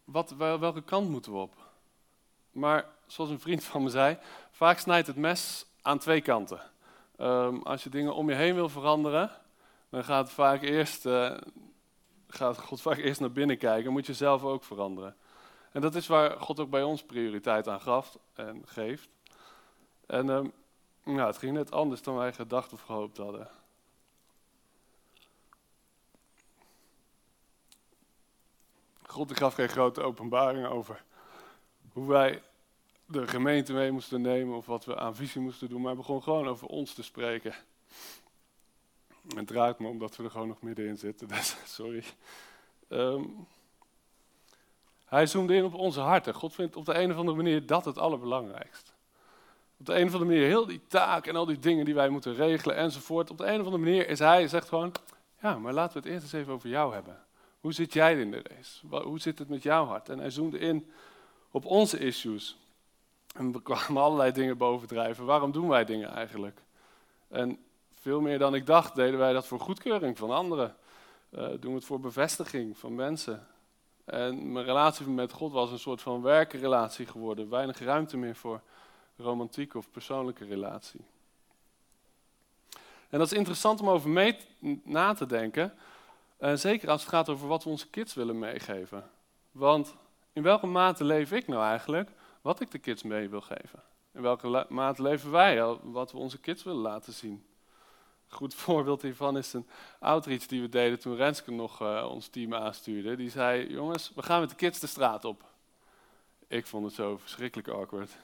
wat, 0.03 0.33
welke 0.37 0.83
kant 0.83 1.09
moeten 1.09 1.31
we 1.31 1.37
op? 1.37 1.55
Maar 2.51 2.85
zoals 3.07 3.29
een 3.29 3.39
vriend 3.39 3.63
van 3.63 3.83
me 3.83 3.89
zei, 3.89 4.17
vaak 4.51 4.79
snijdt 4.79 5.07
het 5.07 5.15
mes 5.15 5.65
aan 5.81 5.99
twee 5.99 6.21
kanten. 6.21 6.61
Um, 7.19 7.61
als 7.61 7.83
je 7.83 7.89
dingen 7.89 8.15
om 8.15 8.29
je 8.29 8.35
heen 8.35 8.55
wil 8.55 8.69
veranderen, 8.69 9.31
dan 9.89 10.03
gaat, 10.03 10.31
vaak 10.31 10.61
eerst, 10.61 11.05
uh, 11.05 11.37
gaat 12.27 12.57
God 12.57 12.81
vaak 12.81 12.97
eerst 12.97 13.19
naar 13.19 13.31
binnen 13.31 13.57
kijken. 13.57 13.91
Moet 13.91 14.05
je 14.05 14.13
zelf 14.13 14.43
ook 14.43 14.63
veranderen. 14.63 15.15
En 15.71 15.81
dat 15.81 15.95
is 15.95 16.07
waar 16.07 16.39
God 16.39 16.59
ook 16.59 16.69
bij 16.69 16.83
ons 16.83 17.03
prioriteit 17.03 17.67
aan 17.67 17.81
gaf 17.81 18.17
en 18.33 18.61
geeft. 18.65 19.09
En 20.05 20.25
nou, 21.03 21.27
het 21.27 21.37
ging 21.37 21.53
net 21.53 21.71
anders 21.71 22.01
dan 22.01 22.15
wij 22.15 22.33
gedacht 22.33 22.73
of 22.73 22.81
gehoopt 22.81 23.17
hadden. 23.17 23.49
God 29.07 29.37
gaf 29.37 29.53
geen 29.53 29.69
grote 29.69 30.01
openbaringen 30.01 30.69
over 30.69 31.03
hoe 31.93 32.07
wij 32.07 32.41
de 33.05 33.27
gemeente 33.27 33.73
mee 33.73 33.91
moesten 33.91 34.21
nemen 34.21 34.55
of 34.57 34.65
wat 34.65 34.85
we 34.85 34.97
aan 34.97 35.15
visie 35.15 35.41
moesten 35.41 35.69
doen, 35.69 35.81
maar 35.81 35.87
hij 35.87 35.97
begon 35.97 36.23
gewoon 36.23 36.47
over 36.47 36.67
ons 36.67 36.93
te 36.93 37.03
spreken. 37.03 37.55
Het 39.35 39.51
raakt 39.51 39.79
me 39.79 39.87
omdat 39.87 40.15
we 40.15 40.23
er 40.23 40.31
gewoon 40.31 40.47
nog 40.47 40.61
middenin 40.61 40.97
zitten, 40.97 41.27
dus 41.37 41.57
sorry. 41.65 42.03
Um, 42.89 43.47
hij 45.05 45.25
zoomde 45.25 45.55
in 45.55 45.63
op 45.63 45.73
onze 45.73 45.99
harten. 45.99 46.33
God 46.33 46.53
vindt 46.53 46.75
op 46.75 46.85
de 46.85 46.99
een 46.99 47.11
of 47.11 47.17
andere 47.17 47.37
manier 47.37 47.65
dat 47.65 47.85
het 47.85 47.97
allerbelangrijkst. 47.97 48.93
Op 49.79 49.85
de 49.85 49.93
een 49.93 50.07
of 50.07 50.13
andere 50.13 50.31
manier 50.31 50.45
heel 50.45 50.65
die 50.65 50.81
taak 50.87 51.27
en 51.27 51.35
al 51.35 51.45
die 51.45 51.59
dingen 51.59 51.85
die 51.85 51.93
wij 51.95 52.09
moeten 52.09 52.35
regelen 52.35 52.75
enzovoort. 52.75 53.29
Op 53.29 53.37
de 53.37 53.45
een 53.45 53.59
of 53.59 53.65
andere 53.65 53.83
manier 53.83 54.09
is 54.09 54.19
hij 54.19 54.47
zegt 54.47 54.67
gewoon, 54.67 54.91
ja, 55.41 55.57
maar 55.57 55.73
laten 55.73 55.93
we 55.93 55.99
het 55.99 56.07
eerst 56.07 56.23
eens 56.23 56.41
even 56.41 56.53
over 56.53 56.69
jou 56.69 56.93
hebben. 56.93 57.25
Hoe 57.59 57.73
zit 57.73 57.93
jij 57.93 58.19
in 58.19 58.31
de 58.31 58.41
race? 58.43 58.87
Hoe 58.87 59.19
zit 59.19 59.39
het 59.39 59.49
met 59.49 59.63
jouw 59.63 59.85
hart? 59.85 60.09
En 60.09 60.19
hij 60.19 60.29
zoomde 60.29 60.59
in 60.59 60.91
op 61.51 61.65
onze 61.65 61.99
issues. 61.99 62.57
En 63.35 63.53
er 63.53 63.61
kwamen 63.61 64.01
allerlei 64.01 64.31
dingen 64.31 64.57
bovendrijven. 64.57 65.25
Waarom 65.25 65.51
doen 65.51 65.67
wij 65.67 65.85
dingen 65.85 66.09
eigenlijk? 66.09 66.61
En 67.27 67.59
veel 68.07 68.21
meer 68.21 68.39
dan 68.39 68.55
ik 68.55 68.65
dacht, 68.65 68.95
deden 68.95 69.19
wij 69.19 69.33
dat 69.33 69.47
voor 69.47 69.59
goedkeuring 69.59 70.17
van 70.17 70.31
anderen. 70.31 70.75
Uh, 71.29 71.41
doen 71.41 71.71
we 71.71 71.77
het 71.77 71.85
voor 71.85 71.99
bevestiging 71.99 72.77
van 72.77 72.95
mensen. 72.95 73.47
En 74.05 74.51
mijn 74.51 74.65
relatie 74.65 75.07
met 75.07 75.31
God 75.31 75.51
was 75.51 75.71
een 75.71 75.79
soort 75.79 76.01
van 76.01 76.21
werkenrelatie 76.21 77.05
geworden. 77.05 77.49
Weinig 77.49 77.79
ruimte 77.79 78.17
meer 78.17 78.35
voor 78.35 78.61
romantieke 79.15 79.77
of 79.77 79.91
persoonlijke 79.91 80.45
relatie. 80.45 80.99
En 83.09 83.19
dat 83.19 83.31
is 83.31 83.37
interessant 83.37 83.81
om 83.81 83.89
over 83.89 84.09
mee 84.09 84.37
na 84.83 85.13
te 85.13 85.25
denken. 85.25 85.73
Uh, 86.39 86.55
zeker 86.55 86.89
als 86.89 87.01
het 87.01 87.09
gaat 87.09 87.29
over 87.29 87.47
wat 87.47 87.63
we 87.63 87.69
onze 87.69 87.89
kids 87.89 88.13
willen 88.13 88.39
meegeven. 88.39 89.09
Want 89.51 89.95
in 90.33 90.43
welke 90.43 90.67
mate 90.67 91.03
leef 91.03 91.31
ik 91.31 91.47
nou 91.47 91.63
eigenlijk 91.63 92.09
wat 92.41 92.59
ik 92.59 92.71
de 92.71 92.79
kids 92.79 93.03
mee 93.03 93.29
wil 93.29 93.41
geven? 93.41 93.83
In 94.11 94.21
welke 94.21 94.65
mate 94.69 95.01
leven 95.01 95.31
wij 95.31 95.77
wat 95.83 96.11
we 96.11 96.17
onze 96.17 96.39
kids 96.39 96.63
willen 96.63 96.81
laten 96.81 97.13
zien? 97.13 97.45
Goed 98.27 98.53
voorbeeld 98.65 99.01
hiervan 99.01 99.37
is 99.37 99.53
een 99.53 99.67
outreach 99.99 100.45
die 100.45 100.61
we 100.61 100.69
deden 100.69 100.99
toen 100.99 101.15
Renske 101.15 101.51
nog 101.51 101.81
uh, 101.81 102.07
ons 102.11 102.27
team 102.27 102.53
aanstuurde. 102.53 103.15
Die 103.15 103.29
zei, 103.29 103.67
jongens, 103.67 104.11
we 104.15 104.21
gaan 104.21 104.39
met 104.39 104.49
de 104.49 104.55
kids 104.55 104.79
de 104.79 104.87
straat 104.87 105.25
op. 105.25 105.43
Ik 106.47 106.65
vond 106.65 106.85
het 106.85 106.93
zo 106.93 107.17
verschrikkelijk 107.17 107.67
awkward. 107.67 108.17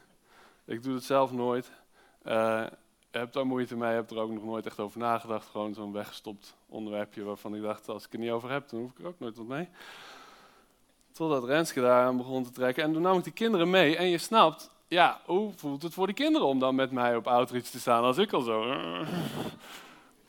Ik 0.65 0.83
doe 0.83 0.93
het 0.93 1.03
zelf 1.03 1.31
nooit. 1.31 1.72
Uh, 2.25 2.65
heb 3.12 3.33
daar 3.33 3.45
moeite 3.45 3.75
mee, 3.75 3.93
heb 3.93 4.12
er 4.12 4.17
ook 4.17 4.31
nog 4.31 4.43
nooit 4.43 4.65
echt 4.65 4.79
over 4.79 5.00
nagedacht. 5.00 5.48
Gewoon 5.48 5.74
zo'n 5.74 5.91
weggestopt 5.91 6.55
onderwerpje 6.67 7.24
waarvan 7.24 7.55
ik 7.55 7.62
dacht, 7.62 7.89
als 7.89 8.05
ik 8.05 8.13
er 8.13 8.19
niet 8.19 8.31
over 8.31 8.51
heb, 8.51 8.69
dan 8.69 8.79
hoef 8.79 8.91
ik 8.91 9.00
er 9.00 9.07
ook 9.07 9.19
nooit 9.19 9.38
wat 9.38 9.48
mee. 9.48 9.69
Totdat 11.12 11.43
Renske 11.43 11.81
daar 11.81 12.05
aan 12.05 12.17
begon 12.17 12.43
te 12.43 12.51
trekken. 12.51 12.83
En 12.83 12.93
toen 12.93 13.01
nam 13.01 13.17
ik 13.17 13.24
die 13.24 13.33
kinderen 13.33 13.69
mee. 13.69 13.98
En 13.98 14.07
je 14.07 14.17
snapt, 14.17 14.69
ja, 14.88 15.22
hoe 15.25 15.51
voelt 15.55 15.83
het 15.83 15.93
voor 15.93 16.05
die 16.05 16.15
kinderen 16.15 16.48
om 16.48 16.60
dan 16.60 16.75
met 16.75 16.91
mij 16.91 17.15
op 17.15 17.27
outreach 17.27 17.65
te 17.65 17.79
staan 17.79 18.03
als 18.03 18.17
ik 18.17 18.33
al 18.33 18.41
zo 18.41 18.63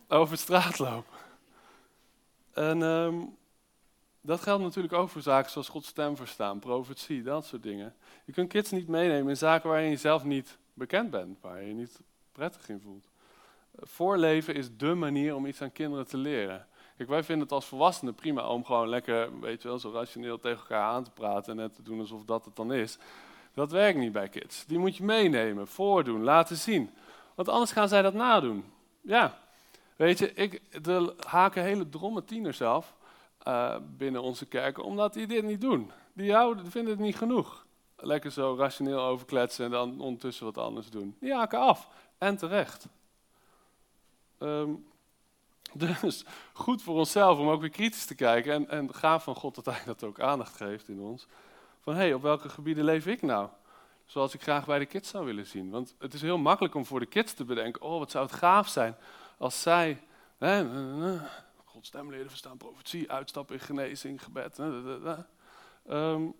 over 0.09 0.37
straat 0.37 0.79
loop? 0.79 1.07
En 2.53 2.83
um, 2.83 3.37
dat 4.21 4.41
geldt 4.41 4.63
natuurlijk 4.63 4.95
ook 4.95 5.09
voor 5.09 5.23
zaken 5.23 5.51
zoals 5.51 5.69
Gods 5.69 5.89
stem 5.89 6.17
verstaan, 6.17 6.59
profetie, 6.59 7.23
dat 7.23 7.47
soort 7.47 7.63
dingen. 7.63 7.95
Je 8.25 8.33
kunt 8.33 8.49
kids 8.49 8.71
niet 8.71 8.89
meenemen 8.89 9.29
in 9.29 9.37
zaken 9.37 9.69
waar 9.69 9.81
je 9.81 9.97
zelf 9.97 10.25
niet 10.25 10.59
bekend 10.75 11.11
bent, 11.11 11.41
waar 11.41 11.61
je 11.61 11.69
je 11.69 11.75
niet 11.75 12.01
prettig 12.33 12.69
in 12.69 12.81
voelt. 12.81 13.09
Voorleven 13.77 14.55
is 14.55 14.77
dé 14.77 14.95
manier 14.95 15.35
om 15.35 15.47
iets 15.47 15.63
aan 15.63 15.73
kinderen 15.73 16.07
te 16.07 16.17
leren. 16.17 16.67
Kijk, 16.97 17.09
wij 17.09 17.23
vinden 17.23 17.45
het 17.45 17.53
als 17.53 17.67
volwassenen 17.67 18.15
prima 18.15 18.49
om 18.49 18.65
gewoon 18.65 18.89
lekker, 18.89 19.41
weet 19.41 19.63
je 19.63 19.69
wel, 19.69 19.79
zo 19.79 19.91
rationeel 19.91 20.39
tegen 20.39 20.59
elkaar 20.59 20.83
aan 20.83 21.05
te 21.05 21.11
praten 21.11 21.51
en 21.51 21.57
net 21.57 21.75
te 21.75 21.83
doen 21.83 22.01
alsof 22.01 22.25
dat 22.25 22.45
het 22.45 22.57
dan 22.57 22.73
is. 22.73 22.99
Dat 23.55 23.71
werkt 23.71 23.99
niet 23.99 24.13
bij 24.13 24.29
kids. 24.29 24.67
Die 24.67 24.79
moet 24.79 24.97
je 24.97 25.05
meenemen, 25.05 25.69
voordoen, 25.69 26.23
laten 26.23 26.57
zien. 26.57 26.91
Want 27.35 27.49
anders 27.49 27.73
gaan 27.73 27.89
zij 27.89 28.03
dat 28.03 28.15
nadoen. 28.15 28.65
Ja, 29.01 29.39
weet 29.97 30.19
je, 30.19 30.35
ik, 30.35 30.63
er 30.87 31.15
haken 31.27 31.63
hele 31.63 31.89
dromme 31.89 32.25
tieners 32.25 32.63
af 32.63 32.95
uh, 33.49 33.77
binnen 33.97 34.23
onze 34.23 34.47
kerken, 34.47 34.85
omdat 34.85 35.13
die 35.13 35.27
dit 35.27 35.45
niet 35.45 35.61
doen. 35.61 35.91
Die, 36.13 36.33
houden, 36.33 36.71
vinden 36.71 36.93
het 36.93 37.03
niet 37.03 37.17
genoeg. 37.17 37.67
Lekker 37.97 38.31
zo 38.31 38.57
rationeel 38.59 39.01
overkletsen 39.01 39.65
en 39.65 39.71
dan 39.71 40.01
ondertussen 40.01 40.45
wat 40.45 40.59
anders 40.59 40.91
doen. 40.91 41.17
Die 41.21 41.35
haken 41.35 41.59
af. 41.59 41.89
En 42.19 42.37
terecht. 42.37 42.87
Um, 44.39 44.87
dus 46.01 46.25
goed 46.53 46.83
voor 46.83 46.95
onszelf 46.95 47.39
om 47.39 47.49
ook 47.49 47.61
weer 47.61 47.71
kritisch 47.71 48.05
te 48.05 48.15
kijken. 48.15 48.53
En, 48.53 48.69
en 48.69 48.95
gaaf 48.95 49.25
van 49.25 49.35
God 49.35 49.55
dat 49.55 49.65
hij 49.65 49.83
dat 49.87 50.05
ook 50.05 50.21
aandacht 50.21 50.57
geeft 50.57 50.89
in 50.89 51.01
ons. 51.01 51.27
Van 51.81 51.95
hé, 51.95 52.01
hey, 52.01 52.15
op 52.15 52.23
welke 52.23 52.49
gebieden 52.49 52.85
leef 52.85 53.07
ik 53.07 53.23
nou? 53.23 53.49
Zoals 54.07 54.35
ik 54.35 54.43
graag 54.43 54.67
bij 54.67 54.79
de 54.79 54.87
kids 54.87 55.09
zou 55.09 55.25
willen 55.25 55.47
zien. 55.47 55.71
Want 55.71 55.95
het 55.99 56.15
is 56.15 56.23
heel 56.23 56.39
makkelijk 56.39 56.75
om 56.75 56.87
voor 56.87 57.01
de 57.01 57.07
kids 57.07 57.33
te 57.33 57.45
bedenken: 57.45 57.83
oh, 57.83 57.99
wat 57.99 58.11
zou 58.11 58.25
het 58.25 58.35
gaaf 58.35 58.69
zijn 58.69 58.97
als 59.39 59.63
zij. 59.63 60.03
Hè, 60.39 60.69
God 61.65 61.87
stem 61.87 62.11
leren 62.11 62.29
verstaan, 62.29 62.57
profetie, 62.57 63.11
uitstappen 63.11 63.55
in 63.55 63.61
genezing, 63.61 64.23
gebed. 64.23 64.59
Um, 64.59 66.35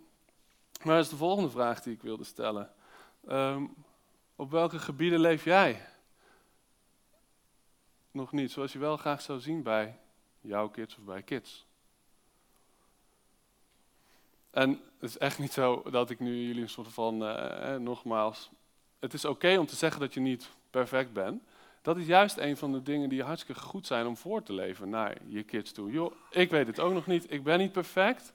maar 0.83 0.95
dat 0.95 1.05
is 1.05 1.11
de 1.11 1.17
volgende 1.17 1.51
vraag 1.51 1.83
die 1.83 1.95
ik 1.95 2.03
wilde 2.03 2.25
stellen. 2.25 2.73
Um, 3.29 3.75
op 4.37 4.51
welke 4.51 4.79
gebieden 4.79 5.21
leef 5.21 5.45
jij? 5.45 5.87
Nog 8.11 8.33
niet, 8.33 8.51
zoals 8.51 8.73
je 8.73 8.79
wel 8.79 8.97
graag 8.97 9.23
zou 9.23 9.41
zien 9.41 9.63
bij 9.63 9.99
jouw 10.41 10.69
kids 10.69 10.97
of 10.97 11.05
bij 11.05 11.23
kids. 11.23 11.67
En 14.51 14.71
het 14.71 15.11
is 15.11 15.19
echt 15.19 15.39
niet 15.39 15.53
zo 15.53 15.83
dat 15.91 16.11
ik 16.11 16.21
nu 16.21 16.47
jullie 16.47 16.63
een 16.63 16.69
soort 16.69 16.93
van, 16.93 17.23
uh, 17.23 17.77
nogmaals, 17.77 18.51
het 18.99 19.15
is 19.15 19.25
oké 19.25 19.59
om 19.59 19.67
te 19.67 19.77
zeggen 19.77 20.01
dat 20.01 20.15
je 20.15 20.21
niet 20.21 20.51
perfect 20.71 21.13
bent. 21.13 21.43
Dat 21.85 21.97
is 21.97 22.07
juist 22.07 22.37
een 22.37 22.57
van 22.57 22.73
de 22.73 22.83
dingen 22.83 23.09
die 23.09 23.23
hartstikke 23.23 23.61
goed 23.61 23.87
zijn 23.87 24.07
om 24.07 24.17
voor 24.17 24.43
te 24.43 24.53
leven 24.53 24.89
naar 24.89 25.17
je 25.27 25.43
kids 25.43 25.73
toe. 25.73 25.91
Joh, 25.91 26.13
ik 26.31 26.51
weet 26.51 26.67
het 26.67 26.81
ook 26.81 26.93
nog 26.93 27.07
niet, 27.07 27.33
ik 27.33 27.43
ben 27.43 27.59
niet 27.59 27.73
perfect, 27.73 28.33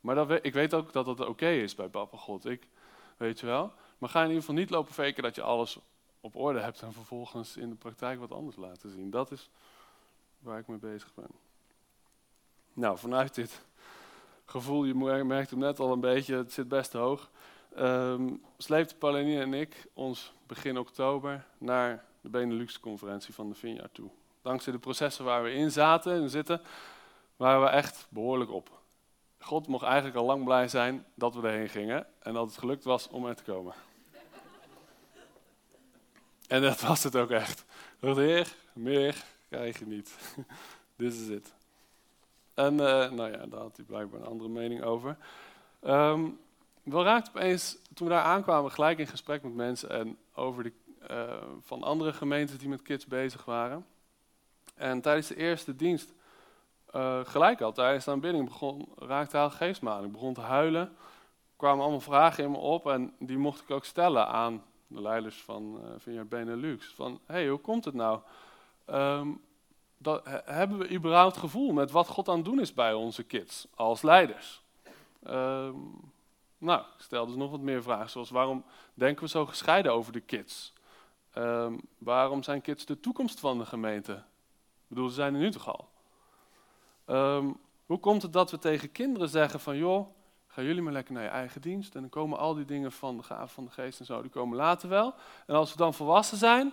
maar 0.00 0.14
dat 0.14 0.44
ik 0.44 0.52
weet 0.52 0.74
ook 0.74 0.92
dat 0.92 1.04
dat 1.04 1.20
oké 1.20 1.48
is 1.48 1.74
bij 1.74 1.88
Papa 1.88 2.16
God. 2.16 2.44
Ik, 2.44 2.68
weet 3.16 3.40
je 3.40 3.46
wel. 3.46 3.72
Maar 3.98 4.08
ga 4.08 4.20
in 4.20 4.26
ieder 4.26 4.40
geval 4.40 4.56
niet 4.56 4.70
lopen 4.70 4.94
faken 4.94 5.22
dat 5.22 5.34
je 5.34 5.42
alles 5.42 5.78
op 6.20 6.36
orde 6.36 6.60
hebt 6.60 6.82
en 6.82 6.92
vervolgens 6.92 7.56
in 7.56 7.68
de 7.68 7.74
praktijk 7.74 8.18
wat 8.18 8.32
anders 8.32 8.56
laten 8.56 8.90
zien. 8.90 9.10
Dat 9.10 9.30
is 9.30 9.50
waar 10.38 10.58
ik 10.58 10.66
mee 10.66 10.78
bezig 10.78 11.14
ben. 11.14 11.30
Nou, 12.72 12.98
vanuit 12.98 13.34
dit 13.34 13.64
gevoel, 14.44 14.84
je 14.84 14.94
merkt 15.24 15.50
hem 15.50 15.58
net 15.58 15.78
al 15.78 15.92
een 15.92 16.00
beetje, 16.00 16.36
het 16.36 16.52
zit 16.52 16.68
best 16.68 16.92
hoog, 16.92 17.30
um, 17.78 18.42
sleepte 18.58 18.96
Pauline 18.96 19.40
en 19.40 19.54
ik 19.54 19.86
ons 19.92 20.32
begin 20.46 20.78
oktober 20.78 21.46
naar 21.58 22.10
de 22.22 22.28
Benelux-conferentie 22.28 23.34
van 23.34 23.48
de 23.48 23.54
Vineyard 23.54 23.94
toe. 23.94 24.10
Dankzij 24.42 24.72
de 24.72 24.78
processen 24.78 25.24
waar 25.24 25.42
we 25.42 25.52
in 25.52 25.70
zaten 25.70 26.12
en 26.12 26.30
zitten, 26.30 26.60
waren 27.36 27.62
we 27.62 27.68
echt 27.68 28.06
behoorlijk 28.08 28.50
op. 28.50 28.80
God 29.38 29.66
mocht 29.66 29.84
eigenlijk 29.84 30.16
al 30.16 30.24
lang 30.24 30.44
blij 30.44 30.68
zijn 30.68 31.06
dat 31.14 31.34
we 31.34 31.48
erheen 31.48 31.68
gingen 31.68 32.06
en 32.18 32.32
dat 32.34 32.46
het 32.46 32.58
gelukt 32.58 32.84
was 32.84 33.08
om 33.08 33.26
er 33.26 33.36
te 33.36 33.42
komen. 33.42 33.74
En 36.48 36.62
dat 36.62 36.80
was 36.80 37.02
het 37.02 37.16
ook 37.16 37.30
echt. 37.30 37.64
dacht, 38.00 38.16
heer, 38.16 38.54
meer 38.72 39.24
krijg 39.48 39.78
je 39.78 39.86
niet. 39.86 40.16
Dit 40.96 41.12
is 41.12 41.28
het. 41.28 41.54
En 42.54 42.72
uh, 42.72 43.10
nou 43.10 43.30
ja, 43.30 43.46
daar 43.46 43.60
had 43.60 43.76
hij 43.76 43.84
blijkbaar 43.84 44.20
een 44.20 44.26
andere 44.26 44.50
mening 44.50 44.82
over. 44.82 45.16
Um, 45.86 46.38
we 46.82 47.02
raakten 47.02 47.34
opeens, 47.34 47.78
toen 47.94 48.06
we 48.06 48.12
daar 48.12 48.22
aankwamen, 48.22 48.70
gelijk 48.70 48.98
in 48.98 49.06
gesprek 49.06 49.42
met 49.42 49.54
mensen 49.54 49.90
en 49.90 50.18
over 50.34 50.62
de, 50.62 50.72
uh, 51.10 51.32
van 51.60 51.82
andere 51.82 52.12
gemeenten 52.12 52.58
die 52.58 52.68
met 52.68 52.82
kids 52.82 53.06
bezig 53.06 53.44
waren. 53.44 53.86
En 54.74 55.00
tijdens 55.00 55.26
de 55.26 55.36
eerste 55.36 55.76
dienst, 55.76 56.12
uh, 56.94 57.20
gelijk 57.24 57.60
al 57.60 57.72
tijdens 57.72 58.04
de 58.04 58.10
aanbidding, 58.10 58.44
begon, 58.44 58.88
raakte 58.98 59.36
hij 59.36 59.50
geest 59.50 59.82
Ik 59.82 60.12
begon 60.12 60.34
te 60.34 60.40
huilen. 60.40 60.96
Kwamen 61.56 61.82
allemaal 61.82 62.00
vragen 62.00 62.44
in 62.44 62.50
me 62.50 62.56
op 62.56 62.86
en 62.86 63.14
die 63.18 63.38
mocht 63.38 63.60
ik 63.60 63.70
ook 63.70 63.84
stellen 63.84 64.28
aan 64.28 64.62
de 64.86 65.00
leiders 65.00 65.42
van 65.42 65.80
uh, 65.84 65.90
Vineyard 65.98 66.28
Benelux. 66.28 66.86
Van, 66.94 67.20
hé, 67.26 67.34
hey, 67.34 67.48
hoe 67.48 67.58
komt 67.58 67.84
het 67.84 67.94
nou? 67.94 68.20
Um, 68.86 69.40
dat, 69.98 70.22
hebben 70.44 70.78
we 70.78 70.90
überhaupt 70.90 71.36
gevoel 71.36 71.72
met 71.72 71.90
wat 71.90 72.08
God 72.08 72.28
aan 72.28 72.36
het 72.36 72.44
doen 72.44 72.60
is 72.60 72.74
bij 72.74 72.94
onze 72.94 73.22
kids 73.22 73.66
als 73.74 74.02
leiders? 74.02 74.62
Um, 75.28 76.12
nou, 76.58 76.80
ik 76.80 77.02
stel 77.02 77.26
dus 77.26 77.34
nog 77.34 77.50
wat 77.50 77.60
meer 77.60 77.82
vragen, 77.82 78.10
zoals 78.10 78.30
waarom 78.30 78.64
denken 78.94 79.24
we 79.24 79.30
zo 79.30 79.46
gescheiden 79.46 79.92
over 79.92 80.12
de 80.12 80.20
kids? 80.20 80.72
Um, 81.34 81.80
waarom 81.98 82.42
zijn 82.42 82.60
kids 82.60 82.84
de 82.84 83.00
toekomst 83.00 83.40
van 83.40 83.58
de 83.58 83.66
gemeente? 83.66 84.12
Ik 84.12 84.88
bedoel, 84.88 85.08
ze 85.08 85.14
zijn 85.14 85.34
er 85.34 85.40
nu 85.40 85.50
toch 85.50 85.68
al? 85.68 85.90
hoe 87.86 87.98
komt 88.00 88.22
het 88.22 88.32
dat 88.32 88.50
we 88.50 88.58
tegen 88.58 88.92
kinderen 88.92 89.28
zeggen 89.28 89.60
van, 89.60 89.76
joh, 89.76 90.08
Ga 90.52 90.62
jullie 90.62 90.82
maar 90.82 90.92
lekker 90.92 91.14
naar 91.14 91.22
je 91.22 91.28
eigen 91.28 91.60
dienst. 91.60 91.94
En 91.94 92.00
dan 92.00 92.10
komen 92.10 92.38
al 92.38 92.54
die 92.54 92.64
dingen 92.64 92.92
van 92.92 93.16
de 93.16 93.22
gaven 93.22 93.48
van 93.48 93.64
de 93.64 93.70
geest 93.70 94.00
en 94.00 94.06
zo, 94.06 94.22
die 94.22 94.30
komen 94.30 94.56
later 94.56 94.88
wel. 94.88 95.14
En 95.46 95.54
als 95.54 95.70
we 95.70 95.76
dan 95.76 95.94
volwassen 95.94 96.38
zijn, 96.38 96.72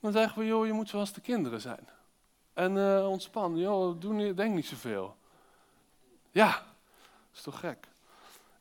dan 0.00 0.12
zeggen 0.12 0.38
we, 0.38 0.46
joh, 0.46 0.66
je 0.66 0.72
moet 0.72 0.88
zoals 0.88 1.12
de 1.12 1.20
kinderen 1.20 1.60
zijn. 1.60 1.88
En 2.52 2.76
uh, 2.76 3.08
ontspan, 3.08 3.56
joh, 3.56 4.00
doe, 4.00 4.34
denk 4.34 4.54
niet 4.54 4.66
zoveel. 4.66 5.16
Ja, 6.30 6.50
dat 6.50 7.34
is 7.34 7.42
toch 7.42 7.60
gek. 7.60 7.88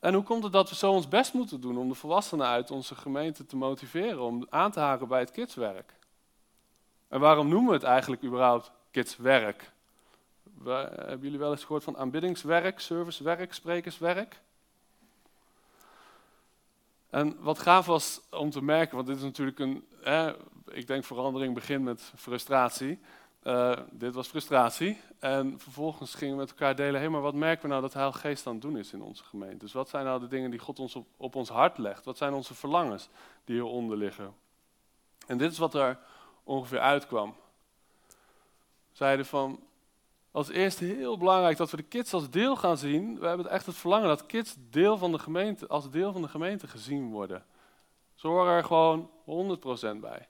En 0.03 0.13
hoe 0.13 0.23
komt 0.23 0.43
het 0.43 0.51
dat 0.51 0.69
we 0.69 0.75
zo 0.75 0.91
ons 0.91 1.07
best 1.07 1.33
moeten 1.33 1.61
doen 1.61 1.77
om 1.77 1.89
de 1.89 1.95
volwassenen 1.95 2.47
uit 2.47 2.71
onze 2.71 2.95
gemeente 2.95 3.45
te 3.45 3.55
motiveren 3.55 4.21
om 4.21 4.47
aan 4.49 4.71
te 4.71 4.79
haken 4.79 5.07
bij 5.07 5.19
het 5.19 5.31
kidswerk? 5.31 5.93
En 7.07 7.19
waarom 7.19 7.47
noemen 7.47 7.69
we 7.69 7.75
het 7.75 7.83
eigenlijk 7.83 8.23
überhaupt 8.23 8.71
kidswerk? 8.91 9.71
hebben 10.63 11.19
jullie 11.21 11.39
wel 11.39 11.51
eens 11.51 11.63
gehoord 11.63 11.83
van 11.83 11.97
aanbiddingswerk, 11.97 12.79
servicewerk, 12.79 13.53
sprekerswerk? 13.53 14.41
En 17.09 17.37
wat 17.39 17.59
gaaf 17.59 17.85
was 17.85 18.21
om 18.29 18.49
te 18.49 18.63
merken, 18.63 18.95
want 18.95 19.07
dit 19.07 19.17
is 19.17 19.23
natuurlijk 19.23 19.59
een, 19.59 19.87
ik 20.65 20.87
denk 20.87 21.03
verandering 21.03 21.53
begint 21.53 21.83
met 21.83 22.11
frustratie. 22.15 22.99
Uh, 23.43 23.77
dit 23.91 24.13
was 24.13 24.27
frustratie. 24.27 25.01
En 25.19 25.59
vervolgens 25.59 26.15
gingen 26.15 26.33
we 26.33 26.39
met 26.39 26.49
elkaar 26.49 26.75
delen, 26.75 27.01
hé, 27.01 27.09
maar 27.09 27.21
wat 27.21 27.33
merken 27.33 27.61
we 27.61 27.67
nou 27.67 27.81
dat 27.81 27.93
Heilige 27.93 28.17
Geest 28.17 28.47
aan 28.47 28.53
het 28.53 28.61
doen 28.61 28.77
is 28.77 28.93
in 28.93 29.01
onze 29.01 29.23
gemeente? 29.23 29.57
Dus 29.57 29.73
wat 29.73 29.89
zijn 29.89 30.05
nou 30.05 30.19
de 30.19 30.27
dingen 30.27 30.49
die 30.49 30.59
God 30.59 30.79
ons 30.79 30.95
op, 30.95 31.07
op 31.17 31.35
ons 31.35 31.49
hart 31.49 31.77
legt? 31.77 32.05
Wat 32.05 32.17
zijn 32.17 32.33
onze 32.33 32.53
verlangens 32.53 33.09
die 33.45 33.55
hieronder 33.55 33.97
liggen? 33.97 34.33
En 35.27 35.37
dit 35.37 35.51
is 35.51 35.57
wat 35.57 35.73
er 35.73 35.99
ongeveer 36.43 36.79
uitkwam. 36.79 37.35
Zeiden 38.91 39.25
van, 39.25 39.59
als 40.31 40.49
eerste 40.49 40.85
heel 40.85 41.17
belangrijk 41.17 41.57
dat 41.57 41.71
we 41.71 41.77
de 41.77 41.83
kids 41.83 42.13
als 42.13 42.29
deel 42.29 42.55
gaan 42.55 42.77
zien. 42.77 43.19
We 43.19 43.27
hebben 43.27 43.49
echt 43.49 43.65
het 43.65 43.75
verlangen 43.75 44.07
dat 44.07 44.25
kids 44.25 44.55
deel 44.69 44.97
van 44.97 45.11
de 45.11 45.19
gemeente, 45.19 45.67
als 45.67 45.89
deel 45.89 46.11
van 46.11 46.21
de 46.21 46.27
gemeente 46.27 46.67
gezien 46.67 47.11
worden. 47.11 47.45
Horen 48.17 48.53
er 48.53 48.63
gewoon 48.63 49.09
100% 49.95 49.99
bij. 49.99 50.27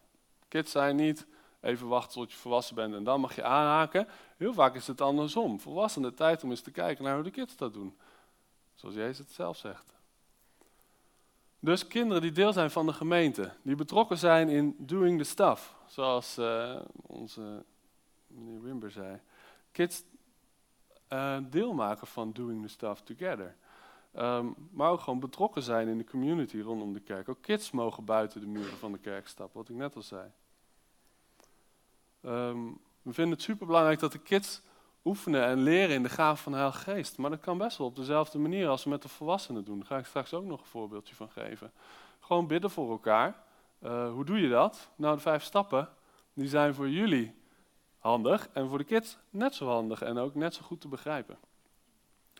Kids 0.47 0.71
zijn 0.71 0.95
niet 0.95 1.25
even 1.63 1.87
wachten 1.87 2.13
tot 2.13 2.31
je 2.31 2.37
volwassen 2.37 2.75
bent 2.75 2.93
en 2.93 3.03
dan 3.03 3.19
mag 3.19 3.35
je 3.35 3.43
aanhaken. 3.43 4.07
Heel 4.37 4.53
vaak 4.53 4.75
is 4.75 4.87
het 4.87 5.01
andersom. 5.01 5.59
Volwassenen 5.59 6.15
tijd 6.15 6.43
om 6.43 6.49
eens 6.49 6.61
te 6.61 6.71
kijken 6.71 7.03
naar 7.03 7.13
hoe 7.13 7.23
de 7.23 7.31
kids 7.31 7.55
dat 7.55 7.73
doen. 7.73 7.97
Zoals 8.73 8.95
Jezus 8.95 9.17
het 9.17 9.31
zelf 9.31 9.57
zegt. 9.57 9.93
Dus 11.59 11.87
kinderen 11.87 12.21
die 12.21 12.31
deel 12.31 12.53
zijn 12.53 12.71
van 12.71 12.85
de 12.85 12.93
gemeente, 12.93 13.51
die 13.61 13.75
betrokken 13.75 14.17
zijn 14.17 14.49
in 14.49 14.75
doing 14.77 15.17
the 15.17 15.23
stuff, 15.23 15.75
zoals 15.87 16.37
uh, 16.37 16.81
onze 17.01 17.63
meneer 18.27 18.61
Wimber 18.61 18.91
zei. 18.91 19.19
Kids 19.71 20.03
uh, 21.09 21.37
deel 21.49 21.73
maken 21.73 22.07
van 22.07 22.31
doing 22.31 22.61
the 22.61 22.67
stuff 22.67 23.01
together. 23.01 23.55
Um, 24.17 24.55
maar 24.71 24.89
ook 24.89 24.99
gewoon 24.99 25.19
betrokken 25.19 25.61
zijn 25.61 25.87
in 25.87 25.97
de 25.97 26.03
community 26.03 26.59
rondom 26.59 26.93
de 26.93 26.99
kerk. 26.99 27.29
Ook 27.29 27.41
kids 27.41 27.71
mogen 27.71 28.05
buiten 28.05 28.41
de 28.41 28.47
muren 28.47 28.77
van 28.77 28.91
de 28.91 28.97
kerk 28.97 29.27
stappen, 29.27 29.57
wat 29.57 29.69
ik 29.69 29.75
net 29.75 29.95
al 29.95 30.01
zei. 30.01 30.31
Um, 32.25 32.79
we 33.01 33.13
vinden 33.13 33.33
het 33.33 33.41
superbelangrijk 33.41 33.99
dat 33.99 34.11
de 34.11 34.19
kids 34.19 34.61
oefenen 35.05 35.43
en 35.43 35.63
leren 35.63 35.95
in 35.95 36.03
de 36.03 36.09
gave 36.09 36.43
van 36.43 36.51
de 36.51 36.57
Heilige 36.57 36.91
Geest. 36.91 37.17
Maar 37.17 37.29
dat 37.29 37.39
kan 37.39 37.57
best 37.57 37.77
wel 37.77 37.87
op 37.87 37.95
dezelfde 37.95 38.37
manier 38.37 38.67
als 38.67 38.83
we 38.83 38.89
met 38.89 39.01
de 39.01 39.09
volwassenen 39.09 39.63
doen. 39.63 39.77
Daar 39.77 39.87
ga 39.87 39.97
ik 39.97 40.05
straks 40.05 40.33
ook 40.33 40.45
nog 40.45 40.59
een 40.59 40.65
voorbeeldje 40.65 41.15
van 41.15 41.29
geven. 41.29 41.71
Gewoon 42.19 42.47
bidden 42.47 42.69
voor 42.69 42.91
elkaar. 42.91 43.43
Uh, 43.83 44.11
hoe 44.11 44.25
doe 44.25 44.39
je 44.39 44.49
dat? 44.49 44.89
Nou, 44.95 45.15
de 45.15 45.21
vijf 45.21 45.43
stappen, 45.43 45.89
die 46.33 46.47
zijn 46.47 46.73
voor 46.73 46.89
jullie 46.89 47.35
handig 47.97 48.49
en 48.53 48.69
voor 48.69 48.77
de 48.77 48.83
kids 48.83 49.17
net 49.29 49.55
zo 49.55 49.67
handig 49.67 50.01
en 50.01 50.17
ook 50.17 50.35
net 50.35 50.53
zo 50.53 50.61
goed 50.61 50.81
te 50.81 50.87
begrijpen. 50.87 51.37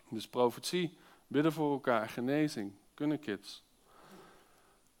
Dus 0.08 0.28
profetie, 0.28 0.98
bidden 1.26 1.52
voor 1.52 1.72
elkaar, 1.72 2.08
genezing, 2.08 2.72
kunnen 2.94 3.18
kids. 3.18 3.64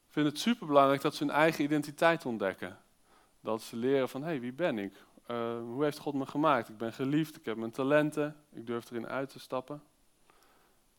Ik 0.06 0.12
vind 0.12 0.26
het 0.26 0.38
superbelangrijk 0.38 1.00
dat 1.00 1.14
ze 1.14 1.24
hun 1.24 1.32
eigen 1.32 1.64
identiteit 1.64 2.26
ontdekken. 2.26 2.78
Dat 3.44 3.62
ze 3.62 3.76
leren 3.76 4.08
van, 4.08 4.20
hé, 4.20 4.26
hey, 4.26 4.40
wie 4.40 4.52
ben 4.52 4.78
ik? 4.78 5.04
Uh, 5.30 5.58
hoe 5.58 5.84
heeft 5.84 5.98
God 5.98 6.14
me 6.14 6.26
gemaakt? 6.26 6.68
Ik 6.68 6.76
ben 6.76 6.92
geliefd, 6.92 7.36
ik 7.36 7.44
heb 7.44 7.56
mijn 7.56 7.70
talenten, 7.70 8.36
ik 8.52 8.66
durf 8.66 8.90
erin 8.90 9.08
uit 9.08 9.28
te 9.28 9.38
stappen. 9.38 9.82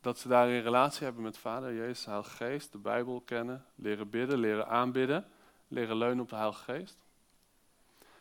Dat 0.02 0.20
ze 0.20 0.28
daar 0.28 0.48
een 0.48 0.62
relatie 0.62 1.04
hebben 1.04 1.24
met 1.24 1.38
Vader, 1.38 1.76
Jezus, 1.76 2.06
Heilige 2.06 2.30
Geest, 2.30 2.72
de 2.72 2.78
Bijbel 2.78 3.22
kennen, 3.22 3.66
leren 3.76 4.10
bidden, 4.10 4.38
leren 4.38 4.68
aanbidden, 4.68 5.26
leren 5.68 5.98
leunen 5.98 6.20
op 6.20 6.30
de 6.30 6.36
Heilige 6.36 6.64
Geest. 6.64 6.98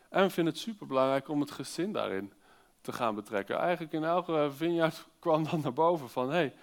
En 0.09 0.23
we 0.23 0.31
vinden 0.31 0.53
het 0.53 0.63
superbelangrijk 0.63 1.29
om 1.29 1.41
het 1.41 1.51
gezin 1.51 1.93
daarin 1.93 2.33
te 2.81 2.93
gaan 2.93 3.15
betrekken. 3.15 3.59
Eigenlijk 3.59 3.93
in 3.93 4.05
elke 4.05 4.51
vineyard 4.57 5.07
kwam 5.19 5.45
dan 5.45 5.61
naar 5.61 5.73
boven 5.73 6.09
van, 6.09 6.29
hé, 6.29 6.35
hey, 6.35 6.55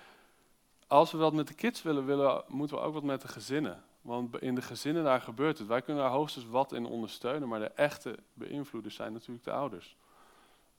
als 0.87 1.11
we 1.11 1.17
wat 1.17 1.33
met 1.33 1.47
de 1.47 1.53
kids 1.53 1.81
willen, 1.81 2.05
willen, 2.05 2.43
moeten 2.47 2.77
we 2.77 2.83
ook 2.83 2.93
wat 2.93 3.03
met 3.03 3.21
de 3.21 3.27
gezinnen. 3.27 3.83
Want 4.01 4.41
in 4.41 4.55
de 4.55 4.61
gezinnen 4.61 5.03
daar 5.03 5.21
gebeurt 5.21 5.57
het. 5.57 5.67
Wij 5.67 5.81
kunnen 5.81 6.03
daar 6.03 6.11
hoogstens 6.11 6.45
wat 6.45 6.71
in 6.71 6.85
ondersteunen, 6.85 7.47
maar 7.47 7.59
de 7.59 7.71
echte 7.71 8.17
beïnvloeders 8.33 8.95
zijn 8.95 9.13
natuurlijk 9.13 9.45
de 9.45 9.51
ouders. 9.51 9.97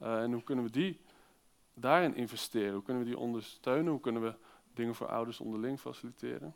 Uh, 0.03 0.23
en 0.23 0.33
hoe 0.33 0.43
kunnen 0.43 0.65
we 0.65 0.71
die 0.71 1.01
daarin 1.75 2.15
investeren? 2.15 2.73
Hoe 2.73 2.83
kunnen 2.83 3.03
we 3.03 3.09
die 3.09 3.19
ondersteunen? 3.19 3.93
Hoe 3.93 4.01
kunnen 4.01 4.23
we 4.23 4.35
dingen 4.75 4.95
voor 4.95 5.09
ouders 5.09 5.41
onderling 5.41 5.81
faciliteren? 5.81 6.55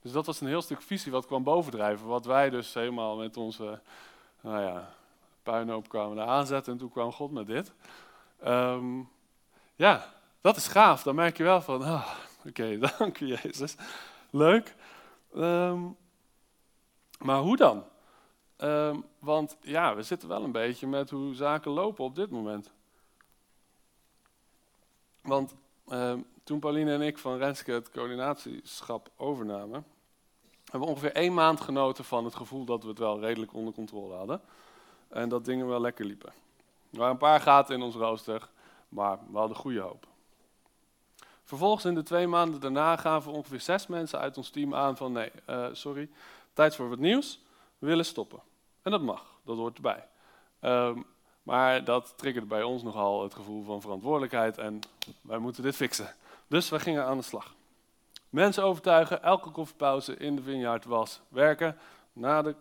Dus 0.00 0.12
dat 0.12 0.26
was 0.26 0.40
een 0.40 0.46
heel 0.46 0.62
stuk 0.62 0.82
visie 0.82 1.12
wat 1.12 1.26
kwam 1.26 1.42
bovendrijven. 1.42 2.06
Wat 2.06 2.24
wij 2.24 2.50
dus 2.50 2.74
helemaal 2.74 3.16
met 3.16 3.36
onze 3.36 3.80
nou 4.40 4.62
ja, 4.62 4.94
puinhoop 5.42 5.88
kwamen 5.88 6.26
aanzetten. 6.26 6.72
En 6.72 6.78
toen 6.78 6.90
kwam 6.90 7.12
God 7.12 7.30
met 7.30 7.46
dit. 7.46 7.72
Um, 8.46 9.08
ja, 9.74 10.12
dat 10.40 10.56
is 10.56 10.68
gaaf. 10.68 11.02
Dan 11.02 11.14
merk 11.14 11.36
je 11.36 11.42
wel 11.42 11.60
van, 11.60 11.82
oh, 11.82 12.14
oké, 12.48 12.78
dank 12.98 13.20
u 13.20 13.26
Jezus. 13.26 13.76
Leuk. 14.30 14.74
Um, 15.36 15.96
maar 17.18 17.38
hoe 17.38 17.56
dan? 17.56 17.84
Um, 18.58 19.04
want 19.18 19.56
ja, 19.60 19.94
we 19.94 20.02
zitten 20.02 20.28
wel 20.28 20.44
een 20.44 20.52
beetje 20.52 20.86
met 20.86 21.10
hoe 21.10 21.34
zaken 21.34 21.70
lopen 21.70 22.04
op 22.04 22.14
dit 22.14 22.30
moment. 22.30 22.70
Want 25.20 25.54
um, 25.88 26.26
toen 26.44 26.58
Pauline 26.58 26.92
en 26.92 27.02
ik 27.02 27.18
van 27.18 27.36
Renske 27.38 27.72
het 27.72 27.90
coördinatieschap 27.90 29.10
overnamen, 29.16 29.86
hebben 30.64 30.80
we 30.80 30.94
ongeveer 30.94 31.12
één 31.12 31.34
maand 31.34 31.60
genoten 31.60 32.04
van 32.04 32.24
het 32.24 32.34
gevoel 32.34 32.64
dat 32.64 32.82
we 32.82 32.88
het 32.88 32.98
wel 32.98 33.20
redelijk 33.20 33.52
onder 33.52 33.74
controle 33.74 34.14
hadden. 34.14 34.40
En 35.08 35.28
dat 35.28 35.44
dingen 35.44 35.66
wel 35.66 35.80
lekker 35.80 36.04
liepen. 36.04 36.32
Er 36.90 36.98
waren 36.98 37.12
een 37.12 37.18
paar 37.18 37.40
gaten 37.40 37.74
in 37.74 37.82
ons 37.82 37.94
rooster, 37.94 38.48
maar 38.88 39.18
we 39.30 39.38
hadden 39.38 39.56
goede 39.56 39.80
hoop. 39.80 40.06
Vervolgens 41.54 41.84
in 41.84 41.94
de 41.94 42.02
twee 42.02 42.26
maanden 42.26 42.60
daarna 42.60 42.96
gaven 42.96 43.32
ongeveer 43.32 43.60
zes 43.60 43.86
mensen 43.86 44.18
uit 44.18 44.36
ons 44.36 44.50
team 44.50 44.74
aan 44.74 44.96
van 44.96 45.12
nee, 45.12 45.30
uh, 45.50 45.66
sorry, 45.72 46.10
tijd 46.52 46.74
voor 46.74 46.88
wat 46.88 46.98
nieuws, 46.98 47.40
we 47.78 47.86
willen 47.86 48.04
stoppen. 48.04 48.40
En 48.82 48.90
dat 48.90 49.00
mag, 49.00 49.24
dat 49.44 49.56
hoort 49.56 49.76
erbij. 49.76 50.06
Um, 50.60 51.06
maar 51.42 51.84
dat 51.84 52.12
triggerde 52.16 52.46
bij 52.46 52.62
ons 52.62 52.82
nogal 52.82 53.22
het 53.22 53.34
gevoel 53.34 53.64
van 53.64 53.80
verantwoordelijkheid 53.80 54.58
en 54.58 54.80
wij 55.20 55.38
moeten 55.38 55.62
dit 55.62 55.76
fixen. 55.76 56.14
Dus 56.46 56.68
we 56.68 56.80
gingen 56.80 57.04
aan 57.04 57.16
de 57.16 57.22
slag. 57.22 57.54
Mensen 58.30 58.62
overtuigen, 58.62 59.22
elke 59.22 59.50
koffiepauze 59.50 60.16
in 60.16 60.36
de 60.36 60.42
vineyard 60.42 60.84
was 60.84 61.20
werken. 61.28 61.78
Na 62.12 62.42
de 62.42 62.54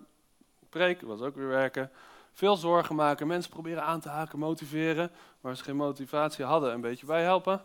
preek 0.69 1.01
was 1.01 1.21
ook 1.21 1.35
weer 1.35 1.47
werken. 1.47 1.91
Veel 2.31 2.55
zorgen 2.55 2.95
maken, 2.95 3.27
mensen 3.27 3.51
proberen 3.51 3.83
aan 3.83 3.99
te 3.99 4.09
haken, 4.09 4.39
motiveren. 4.39 5.11
Waar 5.41 5.55
ze 5.55 5.63
geen 5.63 5.75
motivatie 5.75 6.45
hadden, 6.45 6.73
een 6.73 6.81
beetje 6.81 7.05
bijhelpen. 7.05 7.61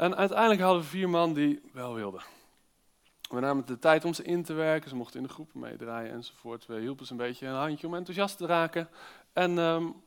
En 0.00 0.16
uiteindelijk 0.16 0.60
hadden 0.60 0.82
we 0.82 0.88
vier 0.88 1.08
man 1.08 1.34
die 1.34 1.60
wel 1.72 1.94
wilden. 1.94 2.22
We 3.30 3.40
namen 3.40 3.66
de 3.66 3.78
tijd 3.78 4.04
om 4.04 4.14
ze 4.14 4.22
in 4.22 4.42
te 4.42 4.52
werken, 4.52 4.88
ze 4.88 4.96
mochten 4.96 5.20
in 5.20 5.26
de 5.26 5.32
groepen 5.32 5.60
meedraaien 5.60 6.12
enzovoort. 6.12 6.66
We 6.66 6.80
hielpen 6.80 7.06
ze 7.06 7.12
een 7.12 7.18
beetje 7.18 7.46
een 7.46 7.54
handje 7.54 7.86
om 7.86 7.94
enthousiast 7.94 8.36
te 8.36 8.46
raken. 8.46 8.88
En 9.32 9.58
um, 9.58 10.02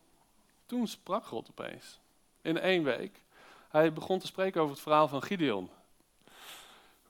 toen 0.65 0.88
sprak 0.88 1.25
God 1.25 1.49
opeens, 1.49 1.99
in 2.41 2.60
één 2.60 2.84
week. 2.84 3.21
Hij 3.69 3.93
begon 3.93 4.19
te 4.19 4.27
spreken 4.27 4.62
over 4.62 4.73
het 4.73 4.84
verhaal 4.84 5.08
van 5.08 5.23
Gideon. 5.23 5.69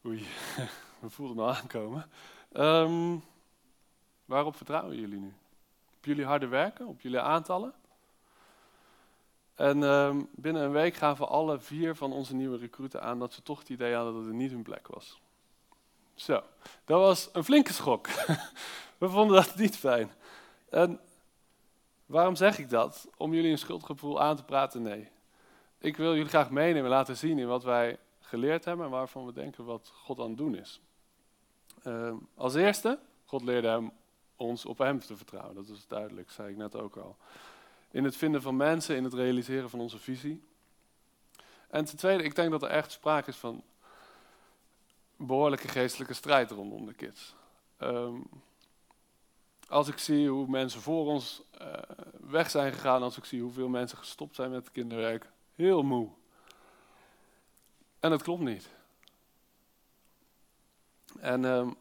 Oei, 0.06 0.28
we 1.00 1.10
voelden 1.10 1.38
hem 1.38 1.46
al 1.46 1.56
aankomen. 1.56 2.10
Um, 2.54 3.24
waarop 4.26 4.56
vertrouwen 4.56 5.00
jullie 5.00 5.19
nu? 5.19 5.34
Op 5.98 6.06
jullie 6.06 6.26
harde 6.26 6.48
werken, 6.48 6.88
op 6.88 7.02
jullie 7.02 7.19
aantallen? 7.19 7.74
En 9.56 9.84
um, 9.84 10.30
binnen 10.32 10.63
een 10.63 10.72
week 10.72 10.96
gaven 10.96 11.28
alle 11.28 11.60
vier 11.60 11.96
van 11.96 12.13
onze 12.13 12.36
nieuwe 12.36 12.58
recruten 12.58 13.02
aan 13.02 13.20
dat 13.20 13.34
ze 13.34 13.44
toch 13.44 13.60
het 13.60 13.70
idee 13.70 13.94
hadden 13.94 14.13
dat 14.13 14.26
het 14.26 14.34
niet 14.34 14.52
hun 14.52 14.63
plek 14.63 14.88
was. 14.88 15.22
Zo, 16.13 16.44
dat 16.86 17.00
was 17.00 17.30
een 17.34 17.44
flinke 17.44 17.74
schok. 17.74 18.08
We 18.98 19.10
vonden 19.10 19.36
dat 19.36 19.56
niet 19.56 19.78
fijn. 19.78 20.12
En 20.70 21.00
waarom 22.06 22.36
zeg 22.36 22.58
ik 22.58 22.70
dat? 22.70 23.08
Om 23.18 23.34
jullie 23.34 23.52
een 23.52 23.58
schuldgevoel 23.58 24.22
aan 24.22 24.36
te 24.36 24.44
praten? 24.44 24.82
Nee. 24.82 25.10
Ik 25.78 25.98
wil 25.98 26.13
jullie 26.13 26.30
graag 26.30 26.50
meenemen, 26.50 26.89
laten 26.89 27.18
zien 27.18 27.39
in 27.39 27.48
wat 27.48 27.63
wij 27.63 27.98
geleerd 28.20 28.66
hebben 28.66 28.86
en 28.86 28.92
waarvan 28.92 29.26
we 29.26 29.34
denken 29.34 29.66
wat 29.66 29.92
God 29.94 30.20
aan 30.20 30.28
het 30.28 30.38
doen 30.38 30.56
is. 30.56 30.82
Uh, 31.88 32.13
als 32.36 32.56
eerste, 32.56 33.00
God 33.26 33.44
leerde 33.44 33.68
hem, 33.68 33.92
ons 34.36 34.66
op 34.66 34.78
hem 34.78 35.00
te 35.00 35.18
vertrouwen. 35.18 35.56
Dat 35.56 35.68
is 35.68 35.88
duidelijk, 35.88 36.32
zei 36.32 36.50
ik 36.50 36.58
net 36.58 36.76
ook 36.76 36.98
al 36.98 37.18
in 37.93 38.03
het 38.03 38.15
vinden 38.15 38.41
van 38.41 38.56
mensen, 38.56 38.95
in 38.95 39.03
het 39.03 39.13
realiseren 39.13 39.69
van 39.69 39.79
onze 39.79 39.99
visie. 39.99 40.43
En 41.69 41.86
ten 41.86 41.97
tweede, 41.97 42.23
ik 42.23 42.36
denk 42.36 42.51
dat 42.51 42.63
er 42.63 42.69
echt 42.69 42.91
sprake 42.91 43.29
is 43.29 43.36
van 43.36 43.63
behoorlijke 45.15 45.67
geestelijke 45.67 46.13
strijd 46.13 46.51
rondom 46.51 46.86
de 46.86 46.93
kids. 46.93 47.36
Um, 47.79 48.29
als 49.67 49.88
ik 49.88 49.97
zie 49.97 50.29
hoe 50.29 50.47
mensen 50.47 50.82
voor 50.82 51.06
ons 51.06 51.41
uh, 51.62 51.73
weg 52.19 52.49
zijn 52.49 52.73
gegaan, 52.73 53.03
als 53.03 53.17
ik 53.17 53.25
zie 53.25 53.41
hoeveel 53.41 53.67
mensen 53.67 53.97
gestopt 53.97 54.36
zijn 54.36 54.51
met 54.51 54.71
kinderwerk, 54.71 55.29
heel 55.56 55.84
moe. 55.84 56.10
En 57.99 58.10
dat 58.10 58.23
klopt 58.23 58.41
niet. 58.41 58.69
En 61.19 61.43
um, 61.43 61.75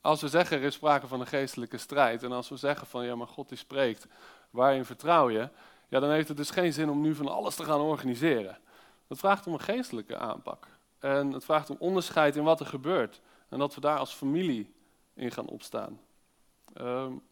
als 0.00 0.20
we 0.20 0.28
zeggen 0.28 0.56
er 0.56 0.62
is 0.62 0.74
sprake 0.74 1.06
van 1.06 1.20
een 1.20 1.26
geestelijke 1.26 1.78
strijd, 1.78 2.22
en 2.22 2.32
als 2.32 2.48
we 2.48 2.56
zeggen 2.56 2.86
van 2.86 3.04
ja, 3.04 3.14
maar 3.14 3.28
God 3.28 3.48
die 3.48 3.58
spreekt, 3.58 4.06
waarin 4.56 4.84
vertrouw 4.84 5.30
je, 5.30 5.48
ja, 5.88 6.00
dan 6.00 6.10
heeft 6.10 6.28
het 6.28 6.36
dus 6.36 6.50
geen 6.50 6.72
zin 6.72 6.90
om 6.90 7.00
nu 7.00 7.14
van 7.14 7.28
alles 7.28 7.54
te 7.54 7.64
gaan 7.64 7.80
organiseren. 7.80 8.58
Dat 9.06 9.18
vraagt 9.18 9.46
om 9.46 9.52
een 9.52 9.60
geestelijke 9.60 10.16
aanpak. 10.16 10.66
En 10.98 11.32
het 11.32 11.44
vraagt 11.44 11.70
om 11.70 11.76
onderscheid 11.78 12.36
in 12.36 12.42
wat 12.42 12.60
er 12.60 12.66
gebeurt. 12.66 13.20
En 13.48 13.58
dat 13.58 13.74
we 13.74 13.80
daar 13.80 13.98
als 13.98 14.14
familie 14.14 14.74
in 15.14 15.30
gaan 15.30 15.46
opstaan. 15.46 16.00
Um, 16.80 17.22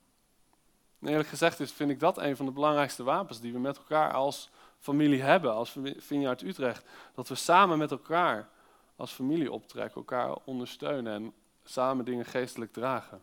eerlijk 1.02 1.28
gezegd 1.28 1.60
is, 1.60 1.72
vind 1.72 1.90
ik 1.90 2.00
dat 2.00 2.18
een 2.18 2.36
van 2.36 2.46
de 2.46 2.52
belangrijkste 2.52 3.02
wapens 3.02 3.40
die 3.40 3.52
we 3.52 3.58
met 3.58 3.76
elkaar 3.76 4.12
als 4.12 4.50
familie 4.78 5.22
hebben, 5.22 5.54
als 5.54 5.76
Vineyard 5.96 6.42
Utrecht. 6.42 6.84
Dat 7.14 7.28
we 7.28 7.34
samen 7.34 7.78
met 7.78 7.90
elkaar 7.90 8.48
als 8.96 9.12
familie 9.12 9.52
optrekken, 9.52 9.96
elkaar 9.96 10.36
ondersteunen 10.44 11.12
en 11.12 11.32
samen 11.64 12.04
dingen 12.04 12.24
geestelijk 12.24 12.72
dragen. 12.72 13.20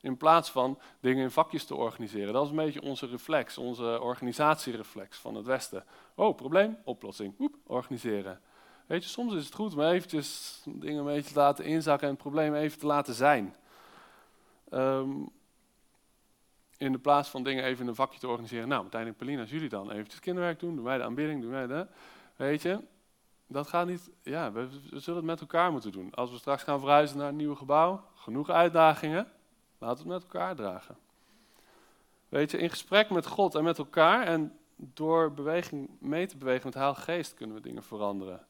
In 0.00 0.16
plaats 0.16 0.50
van 0.50 0.78
dingen 1.00 1.22
in 1.22 1.30
vakjes 1.30 1.64
te 1.64 1.74
organiseren. 1.74 2.32
Dat 2.32 2.44
is 2.44 2.50
een 2.50 2.56
beetje 2.56 2.82
onze 2.82 3.06
reflex, 3.06 3.58
onze 3.58 4.00
organisatiereflex 4.00 5.18
van 5.18 5.34
het 5.34 5.46
Westen. 5.46 5.84
Oh, 6.14 6.36
probleem, 6.36 6.78
oplossing, 6.84 7.34
Oep, 7.38 7.54
organiseren. 7.66 8.40
Weet 8.86 9.02
je, 9.02 9.08
soms 9.08 9.34
is 9.34 9.44
het 9.44 9.54
goed 9.54 9.74
om 9.74 9.80
eventjes 9.80 10.60
dingen 10.64 10.98
een 10.98 11.14
beetje 11.14 11.32
te 11.32 11.38
laten 11.38 11.64
inzakken 11.64 12.06
en 12.06 12.12
het 12.12 12.22
probleem 12.22 12.54
even 12.54 12.78
te 12.78 12.86
laten 12.86 13.14
zijn. 13.14 13.54
Ehm, 14.70 15.10
in 16.76 16.92
de 16.92 16.98
plaats 16.98 17.28
van 17.28 17.42
dingen 17.42 17.64
even 17.64 17.82
in 17.82 17.88
een 17.88 17.94
vakje 17.94 18.18
te 18.18 18.28
organiseren. 18.28 18.68
Nou, 18.68 18.82
Martijn 18.82 19.06
en 19.06 19.14
Paulina, 19.14 19.40
als 19.40 19.50
jullie 19.50 19.68
dan 19.68 19.90
eventjes 19.90 20.20
kinderwerk 20.20 20.60
doen, 20.60 20.74
doen 20.74 20.84
wij 20.84 20.98
de 20.98 21.04
aanbidding, 21.04 21.42
doen 21.42 21.50
wij 21.50 21.66
de... 21.66 21.86
Weet 22.36 22.62
je, 22.62 22.80
dat 23.46 23.66
gaat 23.68 23.86
niet... 23.86 24.10
Ja, 24.22 24.52
we, 24.52 24.68
we 24.90 24.98
zullen 24.98 25.18
het 25.18 25.28
met 25.28 25.40
elkaar 25.40 25.72
moeten 25.72 25.92
doen. 25.92 26.14
Als 26.14 26.30
we 26.30 26.38
straks 26.38 26.62
gaan 26.62 26.80
verhuizen 26.80 27.18
naar 27.18 27.28
een 27.28 27.36
nieuw 27.36 27.54
gebouw, 27.54 28.04
genoeg 28.14 28.50
uitdagingen, 28.50 29.32
laten 29.80 30.06
we 30.06 30.12
het 30.12 30.22
met 30.22 30.32
elkaar 30.32 30.54
dragen. 30.54 30.96
Weet 32.28 32.50
je, 32.50 32.58
in 32.58 32.70
gesprek 32.70 33.10
met 33.10 33.26
God 33.26 33.54
en 33.54 33.64
met 33.64 33.78
elkaar 33.78 34.26
en 34.26 34.58
door 34.76 35.32
beweging 35.32 35.88
mee 35.98 36.26
te 36.26 36.36
bewegen 36.36 36.64
met 36.64 36.74
Heilige 36.74 37.00
Geest 37.00 37.34
kunnen 37.34 37.56
we 37.56 37.62
dingen 37.62 37.82
veranderen. 37.82 38.46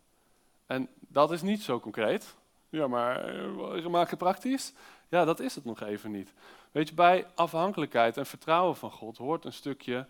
En 0.66 0.88
dat 0.98 1.32
is 1.32 1.42
niet 1.42 1.62
zo 1.62 1.80
concreet. 1.80 2.34
Ja, 2.68 2.86
maar 2.86 3.24
eh, 3.24 3.86
maak 3.86 4.10
het 4.10 4.18
praktisch? 4.18 4.72
Ja, 5.08 5.24
dat 5.24 5.40
is 5.40 5.54
het 5.54 5.64
nog 5.64 5.80
even 5.80 6.10
niet. 6.10 6.32
Weet 6.72 6.88
je, 6.88 6.94
bij 6.94 7.26
afhankelijkheid 7.34 8.16
en 8.16 8.26
vertrouwen 8.26 8.76
van 8.76 8.90
God 8.90 9.16
hoort 9.16 9.44
een 9.44 9.52
stukje 9.52 10.06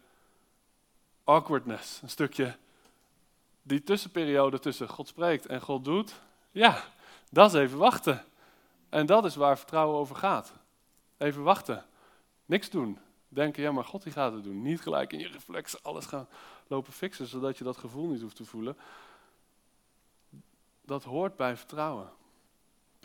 awkwardness. 1.25 2.03
Een 2.03 2.09
stukje 2.09 2.57
die 3.63 3.83
tussenperiode 3.83 4.59
tussen 4.59 4.89
God 4.89 5.09
spreekt 5.09 5.47
en 5.47 5.61
God 5.61 5.85
doet. 5.85 6.15
Ja, 6.51 6.83
dat 7.31 7.55
is 7.55 7.61
even 7.61 7.79
wachten. 7.79 8.25
En 8.89 9.07
dat 9.07 9.25
is 9.25 9.35
waar 9.35 9.59
vertrouwen 9.59 9.99
over 9.99 10.17
gaat. 10.17 10.53
Even 11.21 11.43
wachten. 11.43 11.85
Niks 12.47 12.71
doen. 12.71 12.99
Denken, 13.29 13.63
ja, 13.63 13.73
maar 13.73 13.85
God 13.85 14.03
die 14.03 14.13
gaat 14.13 14.33
het 14.33 14.43
doen. 14.43 14.63
Niet 14.63 14.81
gelijk 14.81 15.13
in 15.13 15.19
je 15.19 15.29
reflex 15.29 15.83
alles 15.83 16.07
gaan 16.07 16.29
lopen 16.67 16.93
fixen, 16.93 17.27
zodat 17.27 17.59
je 17.59 17.65
dat 17.65 17.77
gevoel 17.77 18.09
niet 18.09 18.21
hoeft 18.21 18.37
te 18.37 18.45
voelen. 18.45 18.77
Dat 20.81 21.05
hoort 21.05 21.37
bij 21.37 21.57
vertrouwen 21.57 22.11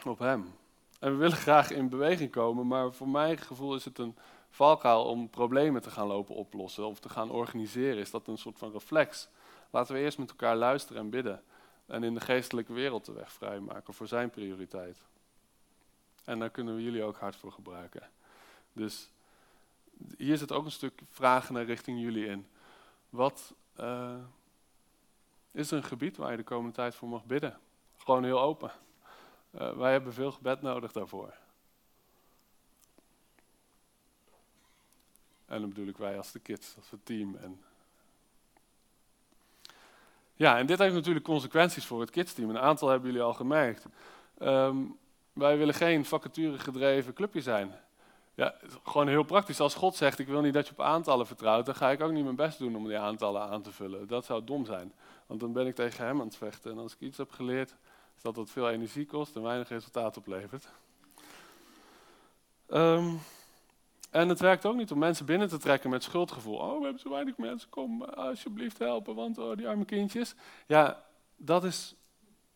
op 0.06 0.20
Hem. 0.20 0.54
En 1.00 1.12
we 1.12 1.18
willen 1.18 1.38
graag 1.38 1.72
in 1.72 1.90
beweging 1.90 2.32
komen, 2.32 2.68
maar 2.68 2.94
voor 2.94 3.10
mijn 3.10 3.38
gevoel 3.38 3.76
is 3.76 3.86
het 3.86 3.98
een 3.98 4.18
valkuil 4.50 5.04
om 5.04 5.30
problemen 5.30 5.82
te 5.82 5.92
gaan 5.92 6.08
lopen 6.08 6.36
oplossen 6.36 6.86
of 6.86 7.00
te 7.00 7.10
gaan 7.10 7.32
organiseren. 7.32 7.98
Is 7.98 8.12
dat 8.12 8.28
een 8.28 8.38
soort 8.38 8.58
van 8.58 8.72
reflex? 8.72 9.30
Laten 9.70 9.94
we 9.94 10.02
eerst 10.02 10.18
met 10.18 10.30
elkaar 10.30 10.56
luisteren 10.56 11.02
en 11.02 11.10
bidden. 11.10 11.44
En 11.86 12.04
in 12.04 12.14
de 12.14 12.22
geestelijke 12.22 12.74
wereld 12.74 13.06
de 13.06 13.12
weg 13.12 13.32
vrijmaken 13.32 13.94
voor 13.94 14.08
zijn 14.08 14.30
prioriteit. 14.30 14.98
En 16.26 16.40
daar 16.40 16.50
kunnen 16.50 16.76
we 16.76 16.84
jullie 16.84 17.04
ook 17.04 17.18
hard 17.18 17.36
voor 17.36 17.52
gebruiken. 17.52 18.10
Dus 18.74 19.10
hier 20.18 20.38
zit 20.38 20.52
ook 20.52 20.66
een 20.66 20.72
stuk 20.72 21.02
vragen 21.10 21.54
naar 21.54 21.66
richting 21.66 22.02
jullie 22.02 22.26
in. 22.26 22.48
Wat 23.10 23.54
uh, 23.80 24.16
is 25.52 25.72
er 25.72 25.78
een 25.78 25.84
gebied 25.84 26.18
waar 26.18 26.32
je 26.32 26.38
de 26.38 26.44
komende 26.44 26.76
tijd 26.76 26.96
voor 26.96 27.08
mag 27.08 27.26
bidden? 27.26 27.60
Gewoon 27.98 28.24
heel 28.24 28.42
open. 28.42 28.72
Uh, 29.52 29.78
wij 29.78 29.92
hebben 29.92 30.14
veel 30.14 30.32
gebed 30.32 30.62
nodig 30.62 30.92
daarvoor. 30.92 31.34
En 35.46 35.60
dan 35.60 35.70
bedoel 35.70 35.88
ik 35.88 35.98
wij 35.98 36.18
als 36.18 36.32
de 36.32 36.40
kids, 36.40 36.76
als 36.78 36.90
het 36.90 37.06
team. 37.06 37.36
En 37.36 37.64
ja, 40.34 40.58
en 40.58 40.66
dit 40.66 40.80
heeft 40.80 40.94
natuurlijk 40.94 41.26
consequenties 41.26 41.86
voor 41.86 42.00
het 42.00 42.10
kidsteam. 42.10 42.50
Een 42.50 42.60
aantal 42.60 42.90
hebben 42.90 43.08
jullie 43.08 43.26
al 43.26 43.34
gemerkt. 43.34 43.86
Um, 44.40 44.98
wij 45.36 45.58
willen 45.58 45.74
geen 45.74 46.06
vacature 46.06 46.60
gedreven 46.60 47.14
clubje 47.14 47.42
zijn. 47.42 47.72
Ja, 48.34 48.56
gewoon 48.84 49.08
heel 49.08 49.24
praktisch. 49.24 49.60
Als 49.60 49.76
God 49.76 49.96
zegt, 49.96 50.20
ik 50.20 50.28
wil 50.28 50.42
niet 50.42 50.54
dat 50.54 50.68
je 50.68 50.72
op 50.72 50.82
aantallen 50.82 51.28
vertrouwt, 51.28 51.66
dan 51.66 51.76
ga 51.76 51.92
ik 51.92 52.02
ook 52.02 52.12
niet 52.12 52.24
mijn 52.24 52.36
best 52.36 52.60
doen 52.60 52.76
om 52.76 52.88
die 52.88 52.98
aantallen 52.98 53.42
aan 53.42 53.62
te 53.62 53.72
vullen. 53.72 54.08
Dat 54.08 54.26
zou 54.26 54.44
dom 54.44 54.66
zijn. 54.66 54.94
Want 55.26 55.40
dan 55.40 55.54
ben 55.54 55.68
ik 55.68 55.76
tegen 55.76 56.06
hem 56.06 56.20
aan 56.20 56.28
het 56.28 56.38
vechten. 56.38 56.72
En 56.72 56.78
als 56.78 56.94
ik 56.94 57.00
iets 57.00 57.18
heb 57.18 57.32
geleerd, 57.32 57.76
is 58.16 58.22
dat 58.22 58.36
het 58.36 58.52
veel 58.52 58.70
energie 58.70 59.06
kost 59.06 59.36
en 59.36 59.42
weinig 59.42 59.70
resultaat 59.70 60.18
oplevert. 60.18 60.68
Um, 62.68 63.20
en 64.12 64.30
het 64.30 64.40
werkt 64.40 64.66
ook 64.66 64.76
niet 64.76 64.92
om 64.92 64.98
mensen 64.98 65.26
binnen 65.26 65.48
te 65.48 65.58
trekken 65.58 65.90
met 65.90 66.04
schuldgevoel. 66.04 66.58
Oh, 66.58 66.78
we 66.78 66.84
hebben 66.84 67.02
zo 67.02 67.10
weinig 67.10 67.38
mensen, 67.38 67.70
kom 67.70 68.04
alsjeblieft 68.04 68.78
helpen, 68.78 69.16
want 69.16 69.38
oh, 69.38 69.58
die 69.58 69.68
arme 69.68 69.86
kindjes. 69.86 70.36
Ja, 70.68 71.04
dat, 71.36 71.64
is, 71.64 71.96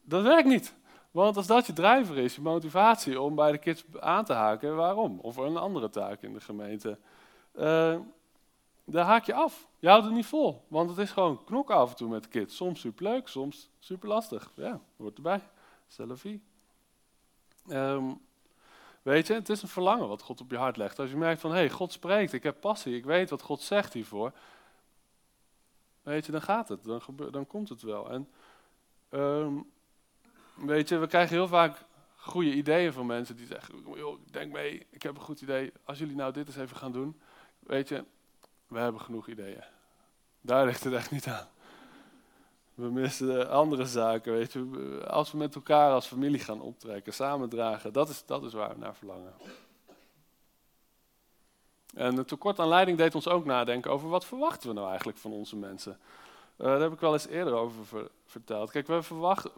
dat 0.01 0.23
werkt 0.23 0.47
niet. 0.47 0.73
Want 1.11 1.37
als 1.37 1.47
dat 1.47 1.65
je 1.65 1.73
drijver 1.73 2.17
is, 2.17 2.35
je 2.35 2.41
motivatie 2.41 3.21
om 3.21 3.35
bij 3.35 3.51
de 3.51 3.57
kids 3.57 3.83
aan 3.99 4.25
te 4.25 4.33
haken, 4.33 4.75
waarom? 4.75 5.19
Of 5.19 5.37
een 5.37 5.57
andere 5.57 5.89
taak 5.89 6.21
in 6.21 6.33
de 6.33 6.41
gemeente. 6.41 6.97
Uh, 7.55 7.99
daar 8.83 9.05
haak 9.05 9.25
je 9.25 9.33
af. 9.33 9.67
Je 9.79 9.87
houdt 9.87 10.05
het 10.05 10.13
niet 10.13 10.25
vol. 10.25 10.65
Want 10.67 10.89
het 10.89 10.99
is 10.99 11.11
gewoon 11.11 11.43
knokken 11.43 11.75
af 11.75 11.89
en 11.89 11.95
toe 11.95 12.09
met 12.09 12.27
kids. 12.27 12.55
Soms 12.55 12.79
superleuk, 12.79 13.27
soms 13.27 13.69
super 13.79 14.09
lastig. 14.09 14.51
Ja, 14.55 14.79
hoort 14.97 15.15
erbij. 15.15 15.41
Um, 15.97 16.11
ehm, 17.67 18.13
weet 19.01 19.27
je, 19.27 19.33
het 19.33 19.49
is 19.49 19.61
een 19.61 19.67
verlangen 19.67 20.07
wat 20.07 20.21
God 20.21 20.41
op 20.41 20.51
je 20.51 20.57
hart 20.57 20.77
legt. 20.77 20.99
Als 20.99 21.09
je 21.09 21.17
merkt 21.17 21.41
van, 21.41 21.51
hé, 21.51 21.57
hey, 21.57 21.69
God 21.69 21.91
spreekt, 21.91 22.33
ik 22.33 22.43
heb 22.43 22.59
passie, 22.59 22.95
ik 22.95 23.05
weet 23.05 23.29
wat 23.29 23.41
God 23.41 23.61
zegt 23.61 23.93
hiervoor. 23.93 24.31
Weet 26.01 26.25
je, 26.25 26.31
dan 26.31 26.41
gaat 26.41 26.69
het, 26.69 26.83
dan, 26.83 27.01
dan 27.31 27.47
komt 27.47 27.69
het 27.69 27.81
wel. 27.81 28.11
En 28.11 28.29
um, 29.09 29.71
Weet 30.65 30.89
je, 30.89 30.97
we 30.97 31.07
krijgen 31.07 31.35
heel 31.35 31.47
vaak 31.47 31.77
goede 32.15 32.53
ideeën 32.53 32.93
van 32.93 33.05
mensen 33.05 33.35
die 33.35 33.45
zeggen, 33.45 33.75
denk 34.31 34.51
mee, 34.51 34.87
ik 34.89 35.03
heb 35.03 35.15
een 35.15 35.21
goed 35.21 35.41
idee, 35.41 35.71
als 35.83 35.99
jullie 35.99 36.15
nou 36.15 36.33
dit 36.33 36.47
eens 36.47 36.57
even 36.57 36.77
gaan 36.77 36.91
doen. 36.91 37.21
Weet 37.59 37.89
je, 37.89 38.03
we 38.67 38.79
hebben 38.79 39.01
genoeg 39.01 39.27
ideeën. 39.27 39.63
Daar 40.41 40.65
ligt 40.65 40.83
het 40.83 40.93
echt 40.93 41.11
niet 41.11 41.27
aan. 41.27 41.47
We 42.73 42.89
missen 42.91 43.49
andere 43.49 43.85
zaken, 43.85 44.33
weet 44.33 44.53
je. 44.53 45.03
Als 45.07 45.31
we 45.31 45.37
met 45.37 45.55
elkaar 45.55 45.91
als 45.91 46.07
familie 46.07 46.39
gaan 46.39 46.61
optrekken, 46.61 47.13
samen 47.13 47.49
dragen, 47.49 47.93
dat 47.93 48.09
is, 48.09 48.25
dat 48.25 48.43
is 48.43 48.53
waar 48.53 48.69
we 48.69 48.79
naar 48.79 48.95
verlangen. 48.95 49.33
En 51.93 52.15
het 52.15 52.27
tekort 52.27 52.59
aan 52.59 52.67
leiding 52.67 52.97
deed 52.97 53.15
ons 53.15 53.27
ook 53.27 53.45
nadenken 53.45 53.91
over 53.91 54.09
wat 54.09 54.25
verwachten 54.25 54.69
we 54.69 54.75
nou 54.75 54.87
eigenlijk 54.87 55.17
van 55.17 55.31
onze 55.31 55.55
mensen. 55.55 55.99
Uh, 56.59 56.65
daar 56.65 56.79
heb 56.79 56.93
ik 56.93 56.99
wel 56.99 57.13
eens 57.13 57.27
eerder 57.27 57.53
over 57.53 58.09
verteld. 58.25 58.71
Kijk, 58.71 58.87
we 58.87 59.03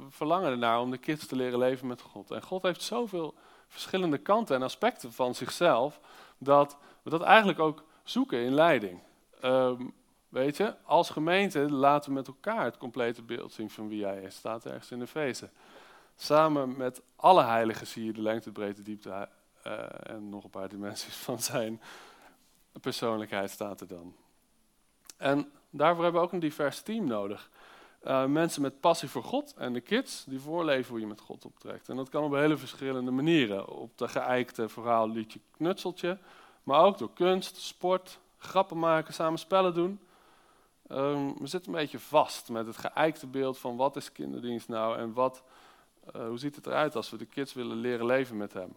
verlangen 0.09 0.51
ernaar 0.51 0.79
om 0.79 0.91
de 0.91 0.97
kids 0.97 1.25
te 1.25 1.35
leren 1.35 1.59
leven 1.59 1.87
met 1.87 2.01
God. 2.01 2.31
En 2.31 2.41
God 2.41 2.61
heeft 2.61 2.81
zoveel 2.81 3.33
verschillende 3.67 4.17
kanten 4.17 4.55
en 4.55 4.61
aspecten 4.61 5.13
van 5.13 5.35
zichzelf, 5.35 5.99
dat 6.37 6.77
we 7.01 7.09
dat 7.09 7.21
eigenlijk 7.21 7.59
ook 7.59 7.83
zoeken 8.03 8.39
in 8.39 8.53
leiding. 8.53 8.99
Um, 9.43 9.93
weet 10.29 10.57
je, 10.57 10.75
als 10.83 11.09
gemeente 11.09 11.71
laten 11.71 12.09
we 12.09 12.15
met 12.15 12.27
elkaar 12.27 12.63
het 12.65 12.77
complete 12.77 13.21
beeld 13.21 13.53
zien 13.53 13.69
van 13.69 13.87
wie 13.87 14.05
hij 14.05 14.21
is. 14.21 14.35
Staat 14.35 14.65
ergens 14.65 14.91
in 14.91 14.99
de 14.99 15.07
feesten. 15.07 15.51
Samen 16.15 16.77
met 16.77 17.01
alle 17.15 17.43
heiligen 17.43 17.87
zie 17.87 18.05
je 18.05 18.13
de 18.13 18.21
lengte, 18.21 18.51
breedte, 18.51 18.81
diepte 18.81 19.29
uh, 19.67 19.83
en 20.03 20.29
nog 20.29 20.43
een 20.43 20.49
paar 20.49 20.69
dimensies 20.69 21.15
van 21.15 21.39
zijn 21.39 21.81
persoonlijkheid 22.81 23.49
staat 23.49 23.81
er 23.81 23.87
dan. 23.87 24.15
En 25.17 25.51
daarvoor 25.71 26.03
hebben 26.03 26.21
we 26.21 26.27
ook 26.27 26.33
een 26.33 26.39
divers 26.39 26.81
team 26.81 27.07
nodig. 27.07 27.49
Uh, 28.07 28.25
mensen 28.25 28.61
met 28.61 28.79
passie 28.79 29.09
voor 29.09 29.23
God 29.23 29.53
en 29.57 29.73
de 29.73 29.81
kids 29.81 30.23
die 30.23 30.39
voorleven 30.39 30.91
hoe 30.91 30.99
je 30.99 31.07
met 31.07 31.21
God 31.21 31.45
optrekt. 31.45 31.89
En 31.89 31.95
dat 31.95 32.09
kan 32.09 32.23
op 32.23 32.33
hele 32.33 32.57
verschillende 32.57 33.11
manieren. 33.11 33.67
Op 33.67 33.97
de 33.97 34.07
geëikte 34.07 34.69
verhaal 34.69 35.09
liedje 35.09 35.39
knutseltje, 35.51 36.17
maar 36.63 36.83
ook 36.83 36.97
door 36.97 37.13
kunst, 37.13 37.57
sport, 37.57 38.19
grappen 38.37 38.79
maken, 38.79 39.13
samen 39.13 39.39
spellen 39.39 39.73
doen. 39.73 39.99
Um, 40.91 41.37
we 41.37 41.47
zitten 41.47 41.73
een 41.73 41.79
beetje 41.79 41.99
vast 41.99 42.49
met 42.49 42.65
het 42.65 42.77
geëikte 42.77 43.27
beeld 43.27 43.57
van 43.57 43.75
wat 43.75 43.95
is 43.95 44.11
kinderdienst 44.11 44.67
nou 44.67 44.97
en 44.97 45.13
wat, 45.13 45.43
uh, 46.15 46.27
hoe 46.27 46.37
ziet 46.37 46.55
het 46.55 46.67
eruit 46.67 46.95
als 46.95 47.09
we 47.09 47.17
de 47.17 47.25
kids 47.25 47.53
willen 47.53 47.77
leren 47.77 48.05
leven 48.05 48.37
met 48.37 48.53
hem. 48.53 48.75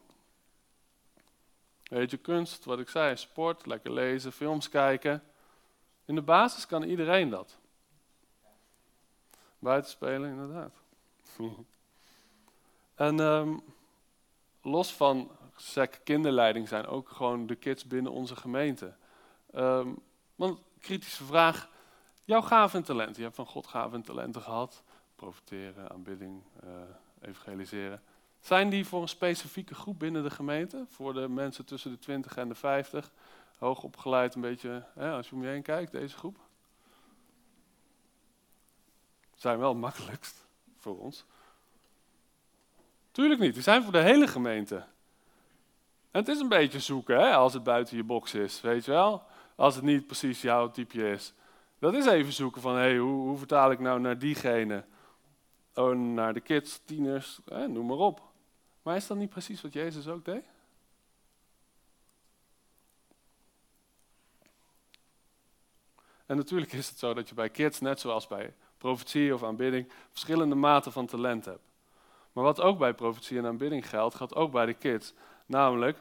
Weet 1.83 2.11
je, 2.11 2.17
kunst, 2.17 2.65
wat 2.65 2.79
ik 2.79 2.89
zei, 2.89 3.17
sport, 3.17 3.67
lekker 3.67 3.93
lezen, 3.93 4.33
films 4.33 4.69
kijken. 4.69 5.23
In 6.05 6.15
de 6.15 6.23
basis 6.23 6.67
kan 6.67 6.83
iedereen 6.83 7.31
dat. 7.31 7.59
Buitenspelen, 9.59 10.31
inderdaad. 10.31 10.75
en 12.95 13.19
um, 13.19 13.63
los 14.63 14.95
van 14.95 15.31
sec 15.57 16.01
kinderleiding 16.05 16.69
zijn 16.69 16.87
ook 16.87 17.09
gewoon 17.09 17.47
de 17.47 17.55
kids 17.55 17.85
binnen 17.85 18.13
onze 18.13 18.37
gemeente. 18.37 18.95
Um, 19.55 19.99
want 20.35 20.61
kritische 20.81 21.25
vraag, 21.25 21.69
jouw 22.25 22.41
gaven 22.41 22.79
en 22.79 22.85
talenten. 22.85 23.17
Je 23.17 23.23
hebt 23.23 23.37
van 23.37 23.47
God 23.47 23.67
gaven 23.67 23.95
en 23.95 24.03
talenten 24.03 24.43
gehad. 24.43 24.83
Profiteren, 25.17 25.91
aanbidding, 25.91 26.43
uh, 26.65 26.71
evangeliseren. 27.21 28.03
Zijn 28.41 28.71
die 28.71 28.87
voor 28.87 29.03
een 29.03 29.09
specifieke 29.09 29.75
groep 29.75 29.99
binnen 29.99 30.23
de 30.23 30.31
gemeente? 30.31 30.85
Voor 30.89 31.15
de 31.15 31.29
mensen 31.29 31.65
tussen 31.65 31.91
de 31.91 31.99
20 31.99 32.37
en 32.37 32.49
de 32.49 32.55
50? 32.55 33.11
Hoog 33.65 33.83
opgeleid, 33.83 34.35
een 34.35 34.41
beetje, 34.41 34.87
hè, 34.95 35.11
als 35.11 35.29
je 35.29 35.35
om 35.35 35.43
je 35.43 35.49
heen 35.49 35.63
kijkt, 35.63 35.93
deze 35.93 36.17
groep. 36.17 36.39
Zijn 39.35 39.59
wel 39.59 39.69
het 39.69 39.79
makkelijkst 39.79 40.47
voor 40.79 40.99
ons. 40.99 41.25
Tuurlijk 43.11 43.41
niet, 43.41 43.55
die 43.55 43.63
zijn 43.63 43.83
voor 43.83 43.93
de 43.93 44.03
hele 44.03 44.27
gemeente. 44.27 44.77
En 46.11 46.21
het 46.21 46.29
is 46.29 46.41
een 46.41 46.49
beetje 46.49 46.81
zoeken, 46.81 47.17
hè, 47.17 47.35
als 47.35 47.53
het 47.53 47.63
buiten 47.63 47.97
je 47.97 48.05
box 48.05 48.35
is, 48.35 48.61
weet 48.61 48.85
je 48.85 48.91
wel. 48.91 49.23
Als 49.55 49.75
het 49.75 49.85
niet 49.85 50.07
precies 50.07 50.43
jouw 50.43 50.71
type 50.71 51.11
is. 51.11 51.33
Dat 51.79 51.95
is 51.95 52.07
even 52.07 52.33
zoeken 52.33 52.61
van, 52.61 52.75
hey, 52.75 52.97
hoe, 52.99 53.29
hoe 53.29 53.39
vertaal 53.39 53.71
ik 53.71 53.79
nou 53.79 54.01
naar 54.01 54.19
diegene? 54.19 54.85
oh, 55.75 55.97
naar 55.97 56.35
de 56.35 56.41
kids, 56.41 56.81
tieners, 56.85 57.41
noem 57.45 57.87
maar 57.87 57.97
op. 57.97 58.23
Maar 58.83 58.97
is 58.97 59.07
dat 59.07 59.17
niet 59.17 59.31
precies 59.31 59.63
wat 59.63 59.73
Jezus 59.73 60.09
ook 60.09 60.25
deed? 60.25 60.45
En 66.35 66.41
natuurlijk 66.41 66.73
is 66.73 66.89
het 66.89 66.99
zo 66.99 67.15
dat 67.15 67.29
je 67.29 67.35
bij 67.35 67.49
kids, 67.49 67.81
net 67.81 68.01
zoals 68.01 68.27
bij 68.27 68.55
profetie 68.79 69.35
of 69.35 69.43
aanbidding, 69.43 69.89
verschillende 70.11 70.55
maten 70.55 70.93
van 70.93 71.07
talent 71.07 71.45
hebt. 71.45 71.71
Maar 72.33 72.45
wat 72.45 72.61
ook 72.61 72.79
bij 72.79 72.95
profetie 72.95 73.39
en 73.39 73.47
aanbidding 73.47 73.89
geldt, 73.89 74.15
geldt 74.15 74.35
ook 74.35 74.53
bij 74.53 74.67
de 74.67 74.75
kids. 74.75 75.15
Namelijk, 75.47 75.99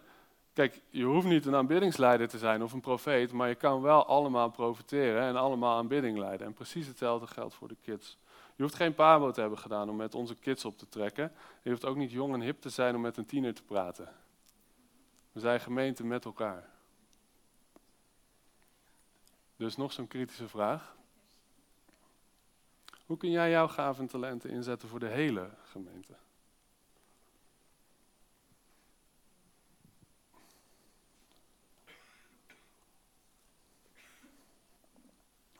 kijk, 0.54 0.82
je 0.90 1.04
hoeft 1.04 1.28
niet 1.28 1.46
een 1.46 1.56
aanbiddingsleider 1.56 2.28
te 2.28 2.38
zijn 2.38 2.64
of 2.64 2.74
een 2.74 2.82
profeet, 2.82 3.32
maar 3.32 3.48
je 3.48 3.56
kan 3.56 3.82
wel 3.82 4.06
allemaal 4.06 4.50
profiteren 4.50 5.22
en 5.22 5.36
allemaal 5.36 5.78
aanbidding 5.78 6.18
leiden. 6.18 6.48
En 6.48 6.54
precies 6.54 6.88
hetzelfde 6.88 7.28
geldt 7.28 7.54
voor 7.54 7.68
de 7.68 7.78
kids. 7.82 8.18
Je 8.56 8.64
hoeft 8.64 8.76
geen 8.76 8.96
pabo 8.96 9.32
te 9.32 9.42
hebben 9.42 9.60
gedaan 9.60 9.90
om 9.90 9.96
met 9.96 10.16
onze 10.16 10.36
kids 10.36 10.66
op 10.66 10.78
te 10.78 10.90
trekken. 10.90 11.32
Je 11.62 11.70
hoeft 11.70 11.86
ook 11.86 11.96
niet 11.96 12.12
jong 12.12 12.34
en 12.34 12.42
hip 12.42 12.62
te 12.62 12.70
zijn 12.70 12.96
om 12.96 13.02
met 13.02 13.18
een 13.18 13.26
tiener 13.26 13.54
te 13.54 13.64
praten. 13.64 14.10
We 15.32 15.40
zijn 15.40 15.60
gemeente 15.60 16.06
met 16.06 16.26
elkaar. 16.26 16.73
Dus 19.64 19.76
nog 19.76 19.94
zo'n 19.94 20.08
kritische 20.08 20.48
vraag. 20.48 20.96
Hoe 23.06 23.18
kun 23.18 23.32
jij 23.32 23.50
jouw 23.50 23.68
gaven 23.68 24.02
en 24.02 24.10
talenten 24.10 24.50
inzetten 24.50 24.90
voor 24.90 25.00
de 25.00 25.08
hele 25.08 25.50
gemeente? 25.64 26.14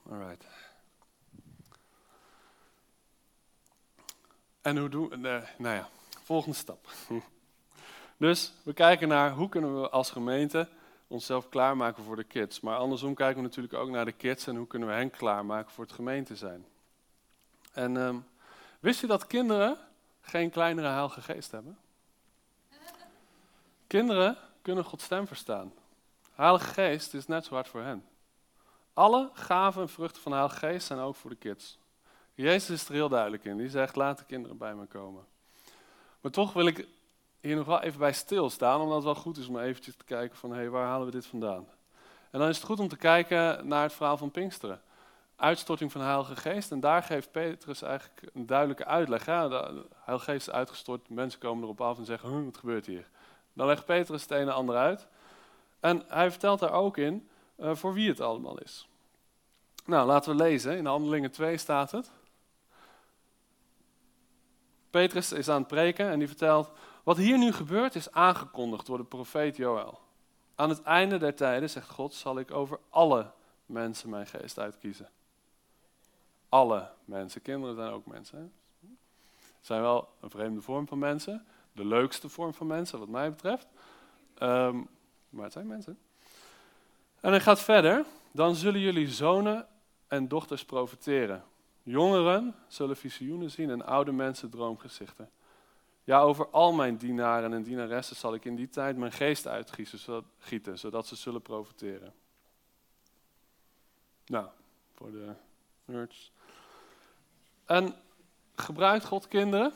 Alright. 0.10 0.46
En 4.62 4.78
hoe 4.78 4.90
doen 4.90 5.10
we? 5.10 5.48
nou 5.58 5.76
ja, 5.76 5.90
volgende 6.24 6.58
stap. 6.58 6.88
Dus 8.18 8.54
we 8.64 8.74
kijken 8.74 9.08
naar 9.08 9.32
hoe 9.32 9.50
kunnen 9.50 9.82
we 9.82 9.90
als 9.90 10.12
gemeente 10.12 10.70
onszelf 11.14 11.50
klaarmaken 11.50 12.04
voor 12.04 12.16
de 12.16 12.24
kids. 12.24 12.60
Maar 12.60 12.78
andersom 12.78 13.14
kijken 13.14 13.36
we 13.36 13.42
natuurlijk 13.42 13.74
ook 13.74 13.90
naar 13.90 14.06
de 14.06 14.12
kids 14.12 14.48
en 14.48 14.56
hoe 14.56 14.68
kunnen 14.68 14.88
we 14.88 14.94
hen 14.94 15.10
klaarmaken 15.10 15.72
voor 15.72 15.84
het 15.84 15.94
gemeente 15.94 16.36
zijn. 16.36 16.66
En 17.72 17.96
um, 17.96 18.26
wist 18.80 19.02
je 19.02 19.08
dat 19.08 19.28
kinderen 19.28 19.78
geen 20.22 20.50
kleinere 20.50 20.88
heilige 20.88 21.22
geest 21.22 21.52
hebben? 21.52 21.78
Kinderen 23.88 24.38
kunnen 24.62 24.84
Gods 24.84 25.04
stem 25.04 25.28
verstaan. 25.28 25.74
Heilige 26.34 26.74
geest 26.74 27.14
is 27.14 27.28
net 27.28 27.46
zo 27.46 27.54
hard 27.54 27.68
voor 27.68 27.82
hen. 27.82 28.06
Alle 28.94 29.30
gaven 29.34 29.82
en 29.82 29.90
vruchten 29.90 30.22
van 30.22 30.32
de 30.32 30.38
Heilige 30.38 30.66
Geest 30.66 30.88
zijn 30.88 31.00
ook 31.00 31.16
voor 31.16 31.30
de 31.30 31.36
kids. 31.36 31.80
Jezus 32.34 32.70
is 32.70 32.88
er 32.88 32.94
heel 32.94 33.10
duidelijk 33.10 33.46
in. 33.46 33.58
Die 33.58 33.70
zegt, 33.70 33.96
laat 33.96 34.18
de 34.18 34.26
kinderen 34.26 34.58
bij 34.58 34.76
me 34.76 34.86
komen. 34.86 35.26
Maar 36.22 36.32
toch 36.32 36.54
wil 36.54 36.68
ik 36.68 36.88
hier 37.44 37.56
nog 37.56 37.66
wel 37.66 37.82
even 37.82 38.00
bij 38.00 38.14
stilstaan, 38.14 38.82
omdat 38.82 38.96
het 38.96 39.04
wel 39.04 39.16
goed 39.16 39.38
is 39.38 39.48
om 39.48 39.60
eventjes 39.60 39.96
te 39.96 40.04
kijken 40.04 40.38
van, 40.38 40.50
hé, 40.50 40.56
hey, 40.56 40.70
waar 40.70 40.88
halen 40.88 41.06
we 41.06 41.12
dit 41.12 41.26
vandaan? 41.26 41.68
En 42.32 42.40
dan 42.40 42.48
is 42.48 42.58
het 42.58 42.66
goed 42.66 42.80
om 42.80 42.88
te 42.88 42.98
kijken 42.98 43.68
naar 43.68 43.84
het 43.84 43.94
verhaal 43.94 44.18
van 44.18 44.32
Pinksteren. 44.32 44.82
Uitstorting 45.36 45.92
van 45.92 46.02
de 46.02 46.08
Heilige 46.08 46.36
Geest. 46.36 46.72
En 46.72 46.80
daar 46.80 47.04
geeft 47.04 47.32
Petrus 47.32 47.82
eigenlijk 47.82 48.30
een 48.34 48.46
duidelijke 48.46 48.86
uitleg. 48.86 49.24
De 49.24 49.86
Heilige 49.96 50.32
Geest 50.32 50.48
is 50.48 50.54
uitgestort, 50.54 51.10
mensen 51.10 51.40
komen 51.40 51.64
erop 51.64 51.82
af 51.82 51.98
en 51.98 52.06
zeggen, 52.06 52.46
wat 52.46 52.58
gebeurt 52.58 52.86
hier? 52.86 53.08
Dan 53.54 53.68
legt 53.68 53.86
Petrus 53.86 54.22
het 54.22 54.32
een 54.32 54.38
en 54.38 54.54
ander 54.54 54.76
uit. 54.76 55.08
En 55.80 56.04
hij 56.08 56.32
vertelt 56.32 56.60
daar 56.60 56.72
ook 56.72 56.98
in 56.98 57.30
uh, 57.60 57.76
voor 57.76 57.94
wie 57.94 58.10
het 58.10 58.22
allemaal 58.22 58.60
is. 58.60 58.88
Nou, 59.86 60.08
laten 60.08 60.36
we 60.36 60.44
lezen. 60.44 60.78
In 60.78 60.86
Handelingen 60.86 61.32
2 61.32 61.58
staat 61.58 61.92
het. 61.92 62.12
Petrus 64.90 65.32
is 65.32 65.50
aan 65.50 65.60
het 65.60 65.68
preken 65.68 66.10
en 66.10 66.20
die 66.20 66.28
vertelt, 66.28 66.72
wat 67.04 67.18
hier 67.18 67.38
nu 67.38 67.52
gebeurt 67.52 67.96
is 67.96 68.12
aangekondigd 68.12 68.86
door 68.86 68.98
de 68.98 69.04
profeet 69.04 69.56
Joël. 69.56 70.00
Aan 70.56 70.70
het 70.70 70.82
einde 70.82 71.18
der 71.18 71.36
tijden, 71.36 71.70
zegt 71.70 71.90
God, 71.90 72.14
zal 72.14 72.40
ik 72.40 72.52
over 72.52 72.80
alle 72.90 73.32
mensen 73.66 74.10
mijn 74.10 74.28
geest 74.28 74.60
uitkiezen. 74.60 75.10
Alle 76.50 76.90
mensen. 77.06 77.42
Kinderen 77.42 77.76
zijn 77.76 77.92
ook 77.92 78.06
mensen. 78.06 78.38
Hè? 78.38 78.46
Zijn 79.62 79.82
wel 79.82 80.10
een 80.20 80.30
vreemde 80.30 80.62
vorm 80.62 80.88
van 80.88 81.00
mensen. 81.00 81.46
De 81.72 81.86
leukste 81.86 82.30
vorm 82.30 82.54
van 82.54 82.68
mensen, 82.68 83.00
wat 83.00 83.08
mij 83.08 83.30
betreft. 83.30 83.68
Ehm, 84.38 84.82
maar 85.30 85.44
het 85.44 85.54
zijn 85.54 85.68
mensen. 85.68 85.98
En 87.20 87.30
hij 87.30 87.42
gaat 87.42 87.60
verder. 87.60 88.06
Dan 88.32 88.56
zullen 88.56 88.80
jullie 88.80 89.10
zonen 89.10 89.68
en 90.08 90.28
dochters 90.28 90.66
profiteren. 90.66 91.44
Jongeren 91.84 92.56
zullen 92.68 92.98
visioenen 92.98 93.52
zien 93.52 93.70
en 93.70 93.86
oude 93.86 94.12
mensen 94.12 94.50
droomgezichten. 94.50 95.30
Ja, 96.04 96.20
over 96.20 96.50
al 96.50 96.74
mijn 96.74 96.98
dienaren 96.98 97.54
en 97.54 97.64
dienaressen 97.64 98.16
zal 98.16 98.34
ik 98.34 98.46
in 98.46 98.56
die 98.56 98.70
tijd 98.70 98.98
mijn 98.98 99.12
geest 99.12 99.48
uitgieten, 99.48 100.80
zodat 100.80 101.08
ze 101.08 101.16
zullen 101.16 101.42
profiteren. 101.42 102.14
Nou, 104.26 104.48
voor 104.94 105.12
de 105.12 105.34
nerds. 105.86 106.32
En 107.66 107.96
gebruikt 108.56 109.06
God 109.06 109.28
kinderen? 109.28 109.74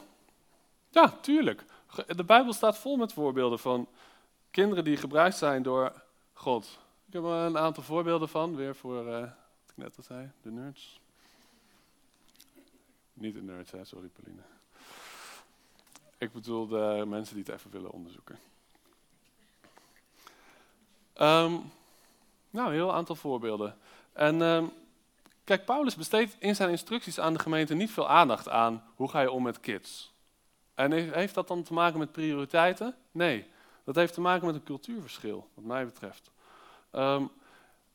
Ja, 0.89 1.09
tuurlijk. 1.09 1.63
De 2.07 2.23
Bijbel 2.23 2.53
staat 2.53 2.77
vol 2.77 2.97
met 2.97 3.13
voorbeelden 3.13 3.59
van 3.59 3.87
kinderen 4.51 4.83
die 4.83 4.97
gebruikt 4.97 5.37
zijn 5.37 5.63
door 5.63 6.01
God. 6.33 6.79
Ik 7.05 7.13
heb 7.13 7.23
er 7.23 7.29
een 7.29 7.57
aantal 7.57 7.83
voorbeelden 7.83 8.29
van, 8.29 8.55
weer 8.55 8.75
voor, 8.75 9.07
uh, 9.07 9.19
wat 9.19 9.69
ik 9.69 9.77
net 9.77 9.97
al 9.97 10.03
zei, 10.03 10.31
de 10.41 10.51
nerds. 10.51 10.99
Niet 13.13 13.33
de 13.33 13.41
nerds, 13.41 13.71
hè? 13.71 13.85
sorry 13.85 14.07
Pauline. 14.07 14.41
Ik 16.17 16.31
bedoel 16.31 16.67
de 16.67 17.03
mensen 17.07 17.35
die 17.35 17.43
het 17.43 17.53
even 17.53 17.71
willen 17.71 17.91
onderzoeken. 17.91 18.39
Um, 21.21 21.71
nou, 22.49 22.67
een 22.67 22.73
heel 22.73 22.93
aantal 22.93 23.15
voorbeelden. 23.15 23.77
En 24.13 24.41
um, 24.41 24.71
kijk, 25.43 25.65
Paulus 25.65 25.95
besteedt 25.95 26.35
in 26.39 26.55
zijn 26.55 26.69
instructies 26.69 27.19
aan 27.19 27.33
de 27.33 27.39
gemeente 27.39 27.73
niet 27.73 27.91
veel 27.91 28.09
aandacht 28.09 28.49
aan 28.49 28.83
hoe 28.95 29.09
ga 29.09 29.21
je 29.21 29.31
om 29.31 29.43
met 29.43 29.59
kids. 29.59 30.13
En 30.75 30.91
heeft 30.91 31.33
dat 31.33 31.47
dan 31.47 31.63
te 31.63 31.73
maken 31.73 31.99
met 31.99 32.11
prioriteiten? 32.11 32.95
Nee, 33.11 33.47
dat 33.83 33.95
heeft 33.95 34.13
te 34.13 34.21
maken 34.21 34.45
met 34.45 34.55
een 34.55 34.63
cultuurverschil, 34.63 35.47
wat 35.53 35.63
mij 35.63 35.85
betreft. 35.85 36.31
Um, 36.91 37.29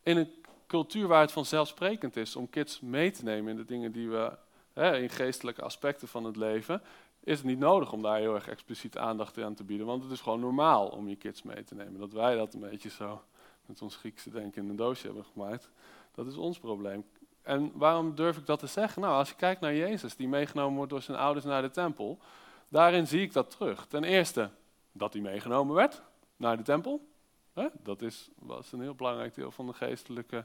in 0.03 0.17
een 0.17 0.31
cultuur 0.67 1.07
waar 1.07 1.21
het 1.21 1.33
vanzelfsprekend 1.33 2.17
is 2.17 2.37
om 2.37 2.51
kids 2.51 2.81
mee 2.81 3.11
te 3.11 3.25
nemen 3.25 3.51
in 3.51 3.57
de 3.57 3.65
dingen 3.65 3.93
die 3.93 4.09
we, 4.09 4.33
hè, 4.73 4.99
in 4.99 5.11
geestelijke 5.11 5.63
aspecten 5.63 6.09
van 6.09 6.25
het 6.25 6.37
leven, 6.37 6.83
is 7.25 7.37
het 7.39 7.47
niet 7.47 7.59
nodig 7.59 7.93
om 7.93 8.03
daar 8.03 8.19
heel 8.19 8.35
erg 8.35 8.49
expliciet 8.49 8.99
aandacht 8.99 9.43
aan 9.43 9.55
te 9.55 9.65
bieden. 9.65 9.87
Want 9.87 10.03
het 10.03 10.13
is 10.13 10.21
gewoon 10.21 10.41
normaal 10.41 10.89
om 10.89 11.09
je 11.09 11.17
kids 11.17 11.43
mee 11.43 11.65
te 11.65 11.75
nemen. 11.75 12.01
Dat 12.01 12.13
wij 12.13 12.37
dat 12.37 12.55
een 12.55 12.61
beetje 12.61 12.91
zo 12.91 13.23
met 13.67 13.83
ons 13.83 13.97
Griekse 13.97 14.31
denken 14.31 14.63
in 14.63 14.69
een 14.69 14.77
doosje 14.77 15.07
hebben 15.07 15.25
gemaakt, 15.25 15.71
dat 16.15 16.27
is 16.27 16.37
ons 16.37 16.59
probleem. 16.59 17.05
En 17.43 17.73
waarom 17.75 18.15
durf 18.15 18.37
ik 18.37 18.47
dat 18.47 18.59
te 18.59 18.67
zeggen? 18.67 19.03
Nou, 19.03 19.15
als 19.15 19.29
je 19.29 19.35
kijkt 19.35 19.61
naar 19.61 19.75
Jezus, 19.75 20.17
die 20.17 20.29
meegenomen 20.29 20.77
wordt 20.77 20.91
door 20.91 21.03
zijn 21.03 21.19
ouders 21.19 21.45
naar 21.45 21.63
de 21.63 21.71
tempel, 21.71 22.19
daarin 22.69 23.07
zie 23.07 23.21
ik 23.21 23.33
dat 23.33 23.51
terug. 23.51 23.87
Ten 23.87 24.05
eerste 24.05 24.51
dat 24.93 25.13
hij 25.13 25.23
meegenomen 25.23 25.75
werd 25.75 26.03
naar 26.37 26.57
de 26.57 26.63
tempel. 26.63 27.09
Dat 27.73 28.03
is, 28.03 28.31
was 28.39 28.73
een 28.73 28.81
heel 28.81 28.95
belangrijk 28.95 29.35
deel 29.35 29.51
van 29.51 29.67
de 29.67 29.73
geestelijke 29.73 30.45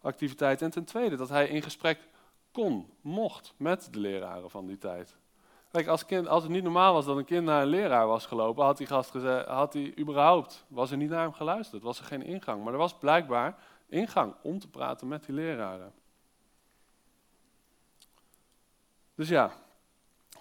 activiteit. 0.00 0.62
En 0.62 0.70
ten 0.70 0.84
tweede 0.84 1.16
dat 1.16 1.28
hij 1.28 1.48
in 1.48 1.62
gesprek 1.62 2.08
kon, 2.52 2.90
mocht 3.00 3.54
met 3.56 3.88
de 3.90 3.98
leraren 3.98 4.50
van 4.50 4.66
die 4.66 4.78
tijd. 4.78 5.16
Kijk, 5.70 5.86
als, 5.86 6.06
als 6.26 6.42
het 6.42 6.52
niet 6.52 6.62
normaal 6.62 6.92
was 6.92 7.04
dat 7.04 7.16
een 7.16 7.24
kind 7.24 7.44
naar 7.44 7.62
een 7.62 7.68
leraar 7.68 8.06
was 8.06 8.26
gelopen, 8.26 8.64
had 8.64 8.78
had 9.46 9.72
hij 9.72 9.98
überhaupt, 9.98 10.64
was 10.68 10.90
er 10.90 10.96
niet 10.96 11.10
naar 11.10 11.22
hem 11.22 11.32
geluisterd, 11.32 11.82
was 11.82 11.98
er 11.98 12.04
geen 12.04 12.22
ingang. 12.22 12.64
Maar 12.64 12.72
er 12.72 12.78
was 12.78 12.98
blijkbaar 12.98 13.58
ingang 13.86 14.34
om 14.42 14.58
te 14.58 14.68
praten 14.68 15.08
met 15.08 15.24
die 15.24 15.34
leraren. 15.34 15.92
Dus 19.14 19.28
ja, 19.28 19.52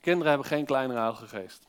kinderen 0.02 0.30
hebben 0.30 0.48
geen 0.48 0.66
kleinere 0.66 1.00
heilige 1.00 1.28
geest. 1.28 1.68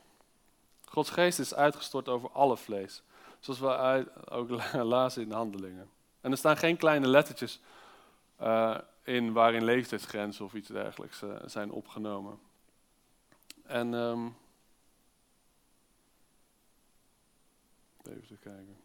Gods 0.85 1.09
geest 1.09 1.39
is 1.39 1.53
uitgestort 1.53 2.07
over 2.07 2.29
alle 2.31 2.57
vlees. 2.57 3.03
Zoals 3.39 3.59
we 3.59 4.05
ook 4.29 4.49
lazen 4.83 5.21
in 5.21 5.29
de 5.29 5.35
handelingen. 5.35 5.89
En 6.21 6.31
er 6.31 6.37
staan 6.37 6.57
geen 6.57 6.77
kleine 6.77 7.07
lettertjes 7.07 7.61
uh, 8.41 8.77
in 9.03 9.33
waarin 9.33 9.63
leeftijdsgrenzen 9.63 10.45
of 10.45 10.53
iets 10.53 10.67
dergelijks 10.67 11.21
uh, 11.21 11.35
zijn 11.45 11.71
opgenomen. 11.71 12.39
En 13.69 13.93
um, 13.93 14.35
even 18.03 18.27
te 18.27 18.35
kijken. 18.35 18.77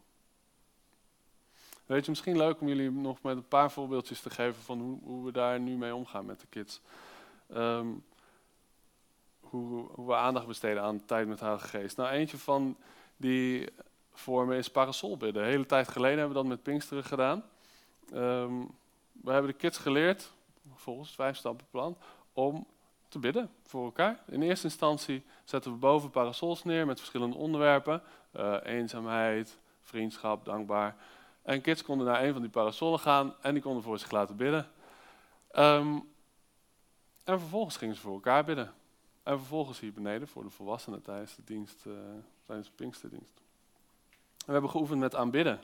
Weet 1.85 2.03
je, 2.03 2.09
misschien 2.09 2.37
leuk 2.37 2.61
om 2.61 2.67
jullie 2.67 2.91
nog 2.91 3.21
met 3.21 3.35
een 3.35 3.47
paar 3.47 3.71
voorbeeldjes 3.71 4.21
te 4.21 4.29
geven 4.29 4.61
van 4.61 4.79
hoe, 4.79 4.99
hoe 5.03 5.25
we 5.25 5.31
daar 5.31 5.59
nu 5.59 5.77
mee 5.77 5.95
omgaan 5.95 6.25
met 6.25 6.39
de 6.39 6.47
kids. 6.47 6.81
Um, 7.53 8.03
hoe, 9.39 10.05
we 10.05 10.15
aandacht 10.15 10.47
besteden 10.47 10.83
aan 10.83 11.05
tijd 11.05 11.27
met 11.27 11.39
haar 11.39 11.59
geest. 11.59 11.97
Nou, 11.97 12.09
eentje 12.09 12.37
van 12.37 12.77
die 13.17 13.69
vormen 14.13 14.57
is 14.57 14.71
parasolbidden. 14.71 15.43
De 15.43 15.49
hele 15.49 15.65
tijd 15.65 15.87
geleden 15.87 16.17
hebben 16.17 16.35
we 16.35 16.41
dat 16.41 16.51
met 16.51 16.63
Pinksteren 16.63 17.03
gedaan. 17.03 17.43
Um, 18.13 18.75
we 19.11 19.31
hebben 19.31 19.51
de 19.51 19.57
kids 19.57 19.77
geleerd, 19.77 20.31
volgens 20.73 21.07
het 21.07 21.17
vijfstappenplan, 21.17 21.97
om 22.33 22.67
te 23.07 23.19
bidden 23.19 23.51
voor 23.63 23.85
elkaar. 23.85 24.23
In 24.27 24.41
eerste 24.41 24.65
instantie 24.65 25.23
zetten 25.43 25.71
we 25.71 25.77
boven 25.77 26.09
parasols 26.09 26.63
neer 26.63 26.85
met 26.85 26.97
verschillende 26.97 27.35
onderwerpen. 27.35 28.01
Uh, 28.35 28.57
eenzaamheid, 28.63 29.57
vriendschap, 29.81 30.45
dankbaar. 30.45 30.95
En 31.41 31.61
kids 31.61 31.83
konden 31.83 32.07
naar 32.07 32.23
een 32.23 32.33
van 32.33 32.41
die 32.41 32.51
parasollen 32.51 32.99
gaan 32.99 33.33
en 33.41 33.53
die 33.53 33.63
konden 33.63 33.83
voor 33.83 33.99
zich 33.99 34.11
laten 34.11 34.35
bidden. 34.35 34.67
Um, 35.57 36.13
en 37.23 37.39
vervolgens 37.39 37.77
gingen 37.77 37.95
ze 37.95 38.01
voor 38.01 38.13
elkaar 38.13 38.43
bidden. 38.43 38.73
En 39.23 39.37
vervolgens 39.37 39.79
hier 39.79 39.93
beneden 39.93 40.27
voor 40.27 40.43
de 40.43 40.49
volwassenen 40.49 41.01
tijdens 41.01 41.35
de 41.35 41.43
dienst, 41.45 41.85
uh, 41.85 41.93
tijdens 42.45 42.67
de 42.67 42.73
Pinksterdienst. 42.75 43.41
En 44.11 44.45
we 44.45 44.51
hebben 44.51 44.69
geoefend 44.69 44.99
met 44.99 45.15
aanbidden. 45.15 45.61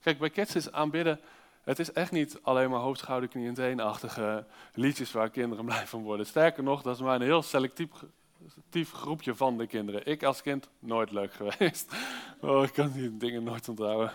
Kijk, 0.00 0.18
bij 0.18 0.30
kids 0.30 0.54
is 0.54 0.72
aanbidden, 0.72 1.20
het 1.64 1.78
is 1.78 1.92
echt 1.92 2.12
niet 2.12 2.38
alleen 2.42 2.70
maar 2.70 2.80
hoofd, 2.80 3.00
schouder, 3.00 3.28
knie 3.28 3.48
en 3.48 3.54
teenachtige 3.54 4.44
liedjes 4.74 5.12
waar 5.12 5.30
kinderen 5.30 5.64
blij 5.70 5.86
van 5.86 6.02
worden. 6.02 6.26
Sterker 6.26 6.62
nog, 6.62 6.82
dat 6.82 6.94
is 6.94 7.02
maar 7.02 7.14
een 7.14 7.22
heel 7.22 7.42
selectief 7.42 8.92
groepje 8.92 9.34
van 9.34 9.58
de 9.58 9.66
kinderen. 9.66 10.06
Ik 10.06 10.22
als 10.22 10.42
kind 10.42 10.68
nooit 10.78 11.10
leuk 11.10 11.32
geweest. 11.40 11.92
Oh, 12.40 12.62
ik 12.62 12.72
kan 12.72 12.92
die 12.92 13.16
dingen 13.16 13.42
nooit 13.42 13.68
onthouden. 13.68 14.12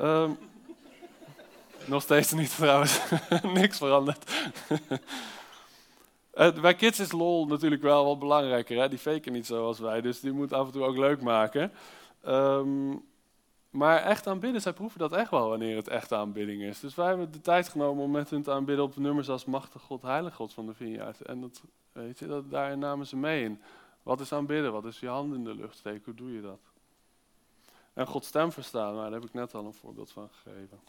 Um, 0.00 0.38
nog 1.86 2.02
steeds 2.02 2.32
niet 2.32 2.56
trouwens. 2.56 3.00
Niks 3.42 3.78
veranderd. 3.78 4.30
Bij 6.60 6.74
kids 6.74 7.00
is 7.00 7.12
lol 7.12 7.46
natuurlijk 7.46 7.82
wel 7.82 8.04
wat 8.04 8.18
belangrijker. 8.18 8.80
Hè? 8.80 8.88
Die 8.88 8.98
faken 8.98 9.32
niet 9.32 9.46
zoals 9.46 9.78
wij, 9.78 10.00
dus 10.00 10.20
die 10.20 10.32
moet 10.32 10.52
af 10.52 10.66
en 10.66 10.72
toe 10.72 10.84
ook 10.84 10.96
leuk 10.96 11.20
maken. 11.20 11.72
Um, 12.26 13.04
maar 13.74 14.02
echt 14.02 14.26
aanbidden, 14.26 14.60
zij 14.60 14.72
proeven 14.72 14.98
dat 14.98 15.12
echt 15.12 15.30
wel 15.30 15.48
wanneer 15.48 15.76
het 15.76 15.88
echt 15.88 16.12
aanbidding 16.12 16.62
is. 16.62 16.80
Dus 16.80 16.94
wij 16.94 17.06
hebben 17.06 17.32
de 17.32 17.40
tijd 17.40 17.68
genomen 17.68 18.04
om 18.04 18.10
met 18.10 18.30
hun 18.30 18.42
te 18.42 18.52
aanbidden 18.52 18.84
op 18.84 18.96
nummers 18.96 19.28
als 19.28 19.44
Machtig 19.44 19.82
God, 19.82 20.02
Heilige 20.02 20.36
God 20.36 20.52
van 20.52 20.66
de 20.66 20.74
Vineyard. 20.74 21.20
En 21.20 21.40
dat, 21.40 21.62
weet 21.92 22.18
je, 22.18 22.26
dat, 22.26 22.50
daar 22.50 22.78
namen 22.78 23.06
ze 23.06 23.16
mee 23.16 23.44
in. 23.44 23.62
Wat 24.02 24.20
is 24.20 24.32
aanbidden? 24.32 24.72
Wat 24.72 24.84
is 24.84 25.00
je 25.00 25.08
hand 25.08 25.34
in 25.34 25.44
de 25.44 25.54
lucht 25.54 25.76
steken? 25.76 26.02
Hoe 26.04 26.14
doe 26.14 26.32
je 26.32 26.40
dat? 26.40 26.60
En 27.92 28.06
Gods 28.06 28.28
stem 28.28 28.52
verstaan, 28.52 28.94
nou, 28.94 29.10
daar 29.10 29.20
heb 29.20 29.28
ik 29.28 29.34
net 29.34 29.54
al 29.54 29.64
een 29.64 29.74
voorbeeld 29.74 30.10
van 30.10 30.28
gegeven. 30.32 30.80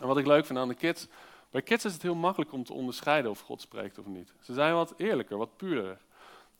En 0.00 0.06
wat 0.06 0.18
ik 0.18 0.26
leuk 0.26 0.46
vind 0.46 0.58
aan 0.58 0.68
de 0.68 0.74
kids, 0.74 1.08
bij 1.50 1.62
kids 1.62 1.84
is 1.84 1.92
het 1.92 2.02
heel 2.02 2.14
makkelijk 2.14 2.52
om 2.52 2.64
te 2.64 2.72
onderscheiden 2.72 3.30
of 3.30 3.40
God 3.40 3.60
spreekt 3.60 3.98
of 3.98 4.06
niet. 4.06 4.32
Ze 4.40 4.52
zijn 4.54 4.74
wat 4.74 4.94
eerlijker, 4.96 5.36
wat 5.36 5.56
puurder. 5.56 5.98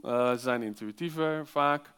Uh, 0.04 0.30
ze 0.30 0.38
zijn 0.38 0.62
intuïtiever 0.62 1.46
vaak. 1.46 1.92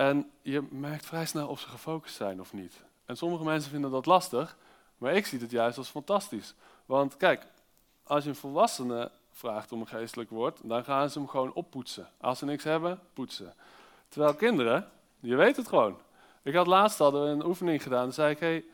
En 0.00 0.30
je 0.42 0.62
merkt 0.70 1.06
vrij 1.06 1.26
snel 1.26 1.48
of 1.48 1.60
ze 1.60 1.68
gefocust 1.68 2.14
zijn 2.14 2.40
of 2.40 2.52
niet. 2.52 2.82
En 3.04 3.16
sommige 3.16 3.44
mensen 3.44 3.70
vinden 3.70 3.90
dat 3.90 4.06
lastig, 4.06 4.56
maar 4.98 5.14
ik 5.14 5.26
zie 5.26 5.40
het 5.40 5.50
juist 5.50 5.78
als 5.78 5.88
fantastisch. 5.88 6.54
Want 6.86 7.16
kijk, 7.16 7.46
als 8.02 8.24
je 8.24 8.30
een 8.30 8.36
volwassene 8.36 9.10
vraagt 9.30 9.72
om 9.72 9.80
een 9.80 9.86
geestelijk 9.86 10.30
woord, 10.30 10.60
dan 10.62 10.84
gaan 10.84 11.10
ze 11.10 11.18
hem 11.18 11.28
gewoon 11.28 11.52
oppoetsen. 11.52 12.08
Als 12.20 12.38
ze 12.38 12.44
niks 12.44 12.64
hebben, 12.64 13.00
poetsen. 13.12 13.54
Terwijl 14.08 14.34
kinderen, 14.34 14.90
je 15.18 15.36
weet 15.36 15.56
het 15.56 15.68
gewoon. 15.68 15.98
Ik 16.42 16.54
had 16.54 16.66
laatst 16.66 16.98
hadden 16.98 17.22
we 17.22 17.28
een 17.28 17.46
oefening 17.46 17.82
gedaan. 17.82 18.02
Dan 18.02 18.12
zei 18.12 18.30
ik, 18.30 18.40
hey, 18.40 18.64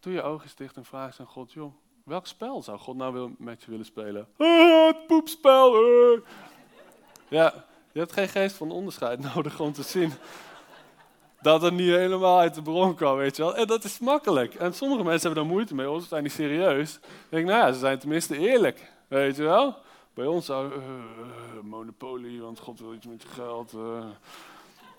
doe 0.00 0.12
je 0.12 0.22
ogen 0.22 0.50
dicht 0.56 0.76
en 0.76 0.84
vraag 0.84 1.20
aan 1.20 1.26
God, 1.26 1.52
joh, 1.52 1.74
welk 2.04 2.26
spel 2.26 2.62
zou 2.62 2.78
God 2.78 2.96
nou 2.96 3.34
met 3.38 3.62
je 3.62 3.70
willen 3.70 3.86
spelen? 3.86 4.28
Ah, 4.36 4.86
het 4.86 5.06
poepspel. 5.06 5.84
Uh. 5.84 6.20
Ja, 7.28 7.64
je 7.94 8.00
hebt 8.00 8.12
geen 8.12 8.28
geest 8.28 8.56
van 8.56 8.70
onderscheid 8.70 9.20
nodig 9.34 9.60
om 9.60 9.72
te 9.72 9.82
zien 9.82 10.12
dat 11.40 11.62
het 11.62 11.74
niet 11.74 11.88
helemaal 11.88 12.38
uit 12.38 12.54
de 12.54 12.62
bron 12.62 12.94
kwam, 12.94 13.16
weet 13.16 13.36
je 13.36 13.42
wel. 13.42 13.56
En 13.56 13.66
dat 13.66 13.84
is 13.84 13.98
makkelijk. 13.98 14.54
En 14.54 14.74
sommige 14.74 15.02
mensen 15.02 15.26
hebben 15.26 15.42
daar 15.42 15.52
moeite 15.52 15.74
mee, 15.74 16.00
ze 16.00 16.06
zijn 16.06 16.22
niet 16.22 16.32
serieus. 16.32 16.92
Dan 17.00 17.10
denk 17.28 17.42
ik, 17.42 17.50
nou 17.50 17.66
ja, 17.66 17.72
ze 17.72 17.78
zijn 17.78 17.98
tenminste 17.98 18.38
eerlijk, 18.38 18.92
weet 19.08 19.36
je 19.36 19.42
wel. 19.42 19.76
Bij 20.14 20.26
ons 20.26 20.46
zou 20.46 20.72
uh, 20.74 20.80
monopolie, 21.62 22.40
want 22.40 22.58
God 22.58 22.80
wil 22.80 22.94
iets 22.94 23.06
met 23.06 23.22
je 23.22 23.28
geld. 23.28 23.72
Uh. 23.72 24.04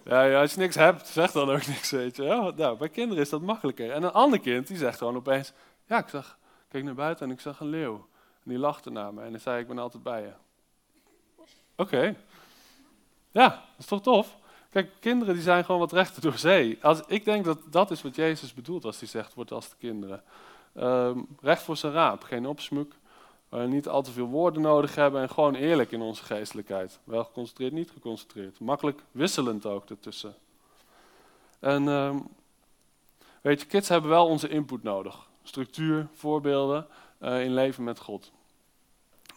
Ja, 0.03 0.41
als 0.41 0.53
je 0.53 0.59
niks 0.59 0.75
hebt, 0.75 1.07
zeg 1.07 1.31
dan 1.31 1.49
ook 1.49 1.67
niks, 1.67 1.91
weet 1.91 2.15
je 2.15 2.23
wel. 2.23 2.51
Nou, 2.55 2.77
bij 2.77 2.89
kinderen 2.89 3.23
is 3.23 3.29
dat 3.29 3.41
makkelijker. 3.41 3.91
En 3.91 4.03
een 4.03 4.11
ander 4.11 4.39
kind, 4.39 4.67
die 4.67 4.77
zegt 4.77 4.97
gewoon 4.97 5.15
opeens, 5.15 5.53
ja, 5.85 5.97
ik 5.97 6.09
zag, 6.09 6.37
keek 6.69 6.83
naar 6.83 6.93
buiten 6.93 7.25
en 7.25 7.31
ik 7.31 7.39
zag 7.39 7.59
een 7.59 7.67
leeuw. 7.67 8.07
En 8.43 8.49
die 8.49 8.59
lachte 8.59 8.89
naar 8.89 9.13
me 9.13 9.21
en 9.21 9.39
zei, 9.39 9.59
ik 9.61 9.67
ben 9.67 9.79
altijd 9.79 10.03
bij 10.03 10.21
je. 10.21 10.33
Oké. 11.75 12.15
Ja, 13.35 13.49
dat 13.49 13.59
is 13.77 13.85
toch 13.85 14.01
tof? 14.01 14.37
Kijk, 14.69 14.91
kinderen 14.99 15.33
die 15.33 15.43
zijn 15.43 15.65
gewoon 15.65 15.79
wat 15.79 15.91
rechter 15.91 16.21
door 16.21 16.37
zee. 16.37 16.77
Als, 16.81 17.01
ik 17.07 17.25
denk 17.25 17.45
dat 17.45 17.59
dat 17.69 17.91
is 17.91 18.01
wat 18.01 18.15
Jezus 18.15 18.53
bedoelt 18.53 18.85
als 18.85 18.99
hij 18.99 19.07
zegt, 19.07 19.33
wordt 19.33 19.51
als 19.51 19.69
de 19.69 19.75
kinderen. 19.79 20.23
Um, 20.77 21.27
recht 21.41 21.61
voor 21.61 21.77
zijn 21.77 21.93
raap, 21.93 22.23
geen 22.23 22.47
opsmuk. 22.47 22.93
Niet 23.49 23.87
al 23.87 24.01
te 24.01 24.11
veel 24.11 24.25
woorden 24.25 24.61
nodig 24.61 24.95
hebben 24.95 25.21
en 25.21 25.29
gewoon 25.29 25.55
eerlijk 25.55 25.91
in 25.91 26.01
onze 26.01 26.23
geestelijkheid. 26.23 26.99
Wel 27.03 27.23
geconcentreerd, 27.23 27.71
niet 27.71 27.91
geconcentreerd. 27.91 28.59
Makkelijk 28.59 29.01
wisselend 29.11 29.65
ook 29.65 29.89
ertussen. 29.89 30.35
En 31.59 31.87
um, 31.87 32.27
weet 33.41 33.61
je, 33.61 33.67
kids 33.67 33.89
hebben 33.89 34.09
wel 34.09 34.27
onze 34.27 34.49
input 34.49 34.83
nodig. 34.83 35.27
Structuur, 35.43 36.07
voorbeelden 36.13 36.87
uh, 37.21 37.43
in 37.43 37.53
leven 37.53 37.83
met 37.83 37.99
God. 37.99 38.31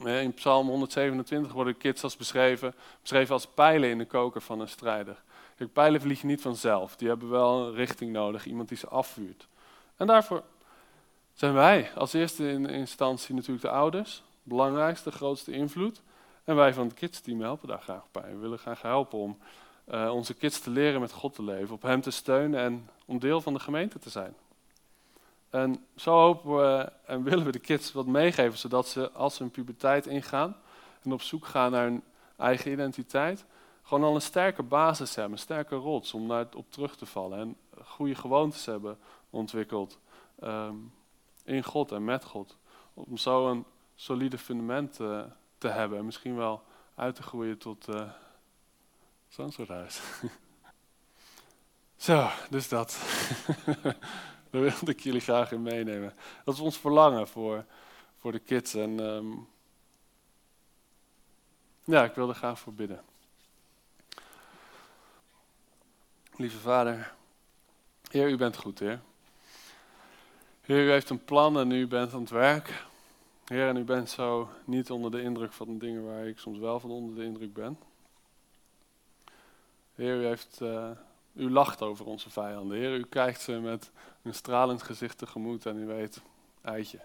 In 0.04 0.34
Psalm 0.34 0.68
127 0.68 1.52
worden 1.52 1.76
kids 1.76 2.02
als 2.02 2.16
beschreven, 2.16 2.74
beschreven 3.02 3.34
als 3.34 3.46
pijlen 3.46 3.90
in 3.90 3.98
de 3.98 4.06
koker 4.06 4.40
van 4.40 4.60
een 4.60 4.68
strijder. 4.68 5.22
Kijk, 5.56 5.72
pijlen 5.72 6.00
vliegen 6.00 6.26
niet 6.26 6.40
vanzelf. 6.40 6.96
Die 6.96 7.08
hebben 7.08 7.30
wel 7.30 7.66
een 7.66 7.74
richting 7.74 8.12
nodig, 8.12 8.46
iemand 8.46 8.68
die 8.68 8.78
ze 8.78 8.88
afvuurt. 8.88 9.48
En 9.96 10.06
daarvoor 10.06 10.42
zijn 11.34 11.52
wij 11.52 11.90
als 11.94 12.12
eerste 12.12 12.48
in 12.48 12.66
instantie 12.66 13.34
natuurlijk 13.34 13.62
de 13.62 13.70
ouders. 13.70 14.22
Belangrijkste, 14.42 15.10
grootste 15.10 15.52
invloed. 15.52 16.02
En 16.44 16.56
wij 16.56 16.74
van 16.74 16.86
het 16.86 16.94
kidsteam 16.94 17.40
helpen 17.40 17.68
daar 17.68 17.82
graag 17.82 18.04
bij. 18.12 18.30
We 18.30 18.36
willen 18.38 18.58
graag 18.58 18.82
helpen 18.82 19.18
om 19.18 19.38
uh, 19.88 20.10
onze 20.14 20.34
kids 20.34 20.60
te 20.60 20.70
leren 20.70 21.00
met 21.00 21.12
God 21.12 21.34
te 21.34 21.42
leven, 21.42 21.74
op 21.74 21.82
Hem 21.82 22.00
te 22.00 22.10
steunen 22.10 22.60
en 22.60 22.88
om 23.04 23.18
deel 23.18 23.40
van 23.40 23.52
de 23.52 23.60
gemeente 23.60 23.98
te 23.98 24.10
zijn. 24.10 24.34
En 25.50 25.86
zo 25.96 26.12
hopen 26.12 26.56
we 26.56 26.92
en 27.06 27.22
willen 27.22 27.44
we 27.44 27.52
de 27.52 27.58
kids 27.58 27.92
wat 27.92 28.06
meegeven, 28.06 28.58
zodat 28.58 28.88
ze 28.88 29.10
als 29.10 29.34
ze 29.34 29.42
hun 29.42 29.52
puberteit 29.52 30.06
ingaan 30.06 30.56
en 31.02 31.12
op 31.12 31.22
zoek 31.22 31.46
gaan 31.46 31.70
naar 31.70 31.84
hun 31.84 32.02
eigen 32.36 32.72
identiteit, 32.72 33.44
gewoon 33.82 34.04
al 34.04 34.14
een 34.14 34.20
sterke 34.20 34.62
basis 34.62 35.14
hebben, 35.14 35.32
een 35.32 35.38
sterke 35.38 35.74
rots 35.74 36.14
om 36.14 36.28
daar 36.28 36.46
op 36.56 36.70
terug 36.70 36.96
te 36.96 37.06
vallen 37.06 37.38
en 37.38 37.56
goede 37.84 38.14
gewoontes 38.14 38.66
hebben 38.66 38.98
ontwikkeld 39.30 39.98
um, 40.44 40.92
in 41.44 41.64
God 41.64 41.92
en 41.92 42.04
met 42.04 42.24
God. 42.24 42.56
Om 42.94 43.16
zo 43.16 43.50
een 43.50 43.64
solide 43.94 44.38
fundament 44.38 45.00
uh, 45.00 45.22
te 45.58 45.68
hebben 45.68 45.98
en 45.98 46.04
misschien 46.04 46.36
wel 46.36 46.62
uit 46.94 47.14
te 47.14 47.22
groeien 47.22 47.58
tot 47.58 47.88
uh, 47.88 48.10
zo'n 49.28 49.52
soort 49.52 49.68
huis. 49.68 50.00
zo, 51.96 52.28
dus 52.50 52.68
dat. 52.68 52.98
Daar 54.50 54.62
wilde 54.62 54.90
ik 54.90 55.00
jullie 55.00 55.20
graag 55.20 55.52
in 55.52 55.62
meenemen. 55.62 56.14
Dat 56.44 56.54
is 56.54 56.60
ons 56.60 56.78
verlangen 56.78 57.28
voor, 57.28 57.64
voor 58.18 58.32
de 58.32 58.38
kids. 58.38 58.74
En 58.74 58.98
um, 58.98 59.48
ja, 61.84 62.04
ik 62.04 62.14
wil 62.14 62.28
er 62.28 62.34
graag 62.34 62.58
voor 62.58 62.72
bidden. 62.72 63.00
Lieve 66.36 66.58
Vader, 66.58 67.12
Heer, 68.10 68.28
u 68.28 68.36
bent 68.36 68.56
goed, 68.56 68.78
Heer. 68.78 69.00
Heer, 70.60 70.84
u 70.84 70.90
heeft 70.90 71.10
een 71.10 71.24
plan 71.24 71.58
en 71.58 71.70
u 71.70 71.86
bent 71.86 72.12
aan 72.12 72.20
het 72.20 72.30
werk. 72.30 72.86
Heer, 73.44 73.68
en 73.68 73.76
u 73.76 73.84
bent 73.84 74.10
zo 74.10 74.48
niet 74.64 74.90
onder 74.90 75.10
de 75.10 75.22
indruk 75.22 75.52
van 75.52 75.66
de 75.66 75.76
dingen 75.76 76.06
waar 76.06 76.26
ik 76.26 76.38
soms 76.38 76.58
wel 76.58 76.80
van 76.80 76.90
onder 76.90 77.14
de 77.14 77.24
indruk 77.24 77.52
ben. 77.52 77.78
Heer, 79.94 80.20
u 80.20 80.26
heeft 80.26 80.58
uh, 80.62 80.90
u 81.32 81.50
lacht 81.50 81.82
over 81.82 82.06
onze 82.06 82.30
vijanden. 82.30 82.78
Heer, 82.78 82.94
u 82.94 83.04
kijkt 83.04 83.40
ze 83.40 83.52
met 83.52 83.90
een 84.28 84.34
stralend 84.34 84.82
gezicht 84.82 85.18
tegemoet 85.18 85.66
en 85.66 85.76
u 85.76 85.86
weet, 85.86 86.22
eitje. 86.62 87.00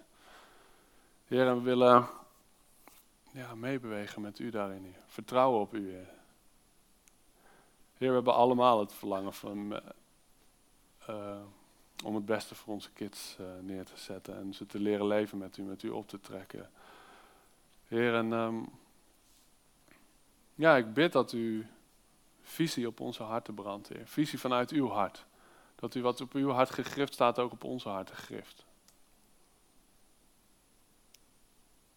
Heer, 1.27 1.55
we 1.55 1.61
willen 1.61 2.07
ja, 3.31 3.55
meebewegen 3.55 4.21
met 4.21 4.39
u 4.39 4.49
daarin. 4.49 4.83
Heer. 4.83 5.01
Vertrouwen 5.07 5.61
op 5.61 5.73
u, 5.73 5.89
Heer. 5.89 6.09
Heer, 7.97 8.07
we 8.09 8.13
hebben 8.13 8.33
allemaal 8.33 8.79
het 8.79 8.93
verlangen 8.93 9.33
van, 9.33 9.81
uh, 11.09 11.41
om 12.03 12.15
het 12.15 12.25
beste 12.25 12.55
voor 12.55 12.73
onze 12.73 12.91
kids 12.91 13.37
uh, 13.39 13.47
neer 13.61 13.85
te 13.85 13.97
zetten 13.97 14.37
en 14.37 14.53
ze 14.53 14.65
te 14.65 14.79
leren 14.79 15.07
leven 15.07 15.37
met 15.37 15.57
u, 15.57 15.63
met 15.63 15.83
u 15.83 15.89
op 15.89 16.07
te 16.07 16.19
trekken. 16.19 16.69
Heer, 17.87 18.15
en 18.15 18.31
um, 18.31 18.69
ja, 20.55 20.75
ik 20.75 20.93
bid 20.93 21.11
dat 21.11 21.31
u 21.31 21.67
visie 22.41 22.87
op 22.87 22.99
onze 22.99 23.23
harten 23.23 23.53
brandt, 23.53 23.87
Heer. 23.87 24.07
Visie 24.07 24.39
vanuit 24.39 24.71
uw 24.71 24.89
hart. 24.89 25.25
Dat 25.83 25.95
u 25.95 26.01
wat 26.01 26.21
op 26.21 26.33
uw 26.33 26.49
hart 26.49 26.69
gegrift 26.69 27.13
staat 27.13 27.39
ook 27.39 27.51
op 27.51 27.63
onze 27.63 27.89
harten 27.89 28.15
gegrift. 28.15 28.65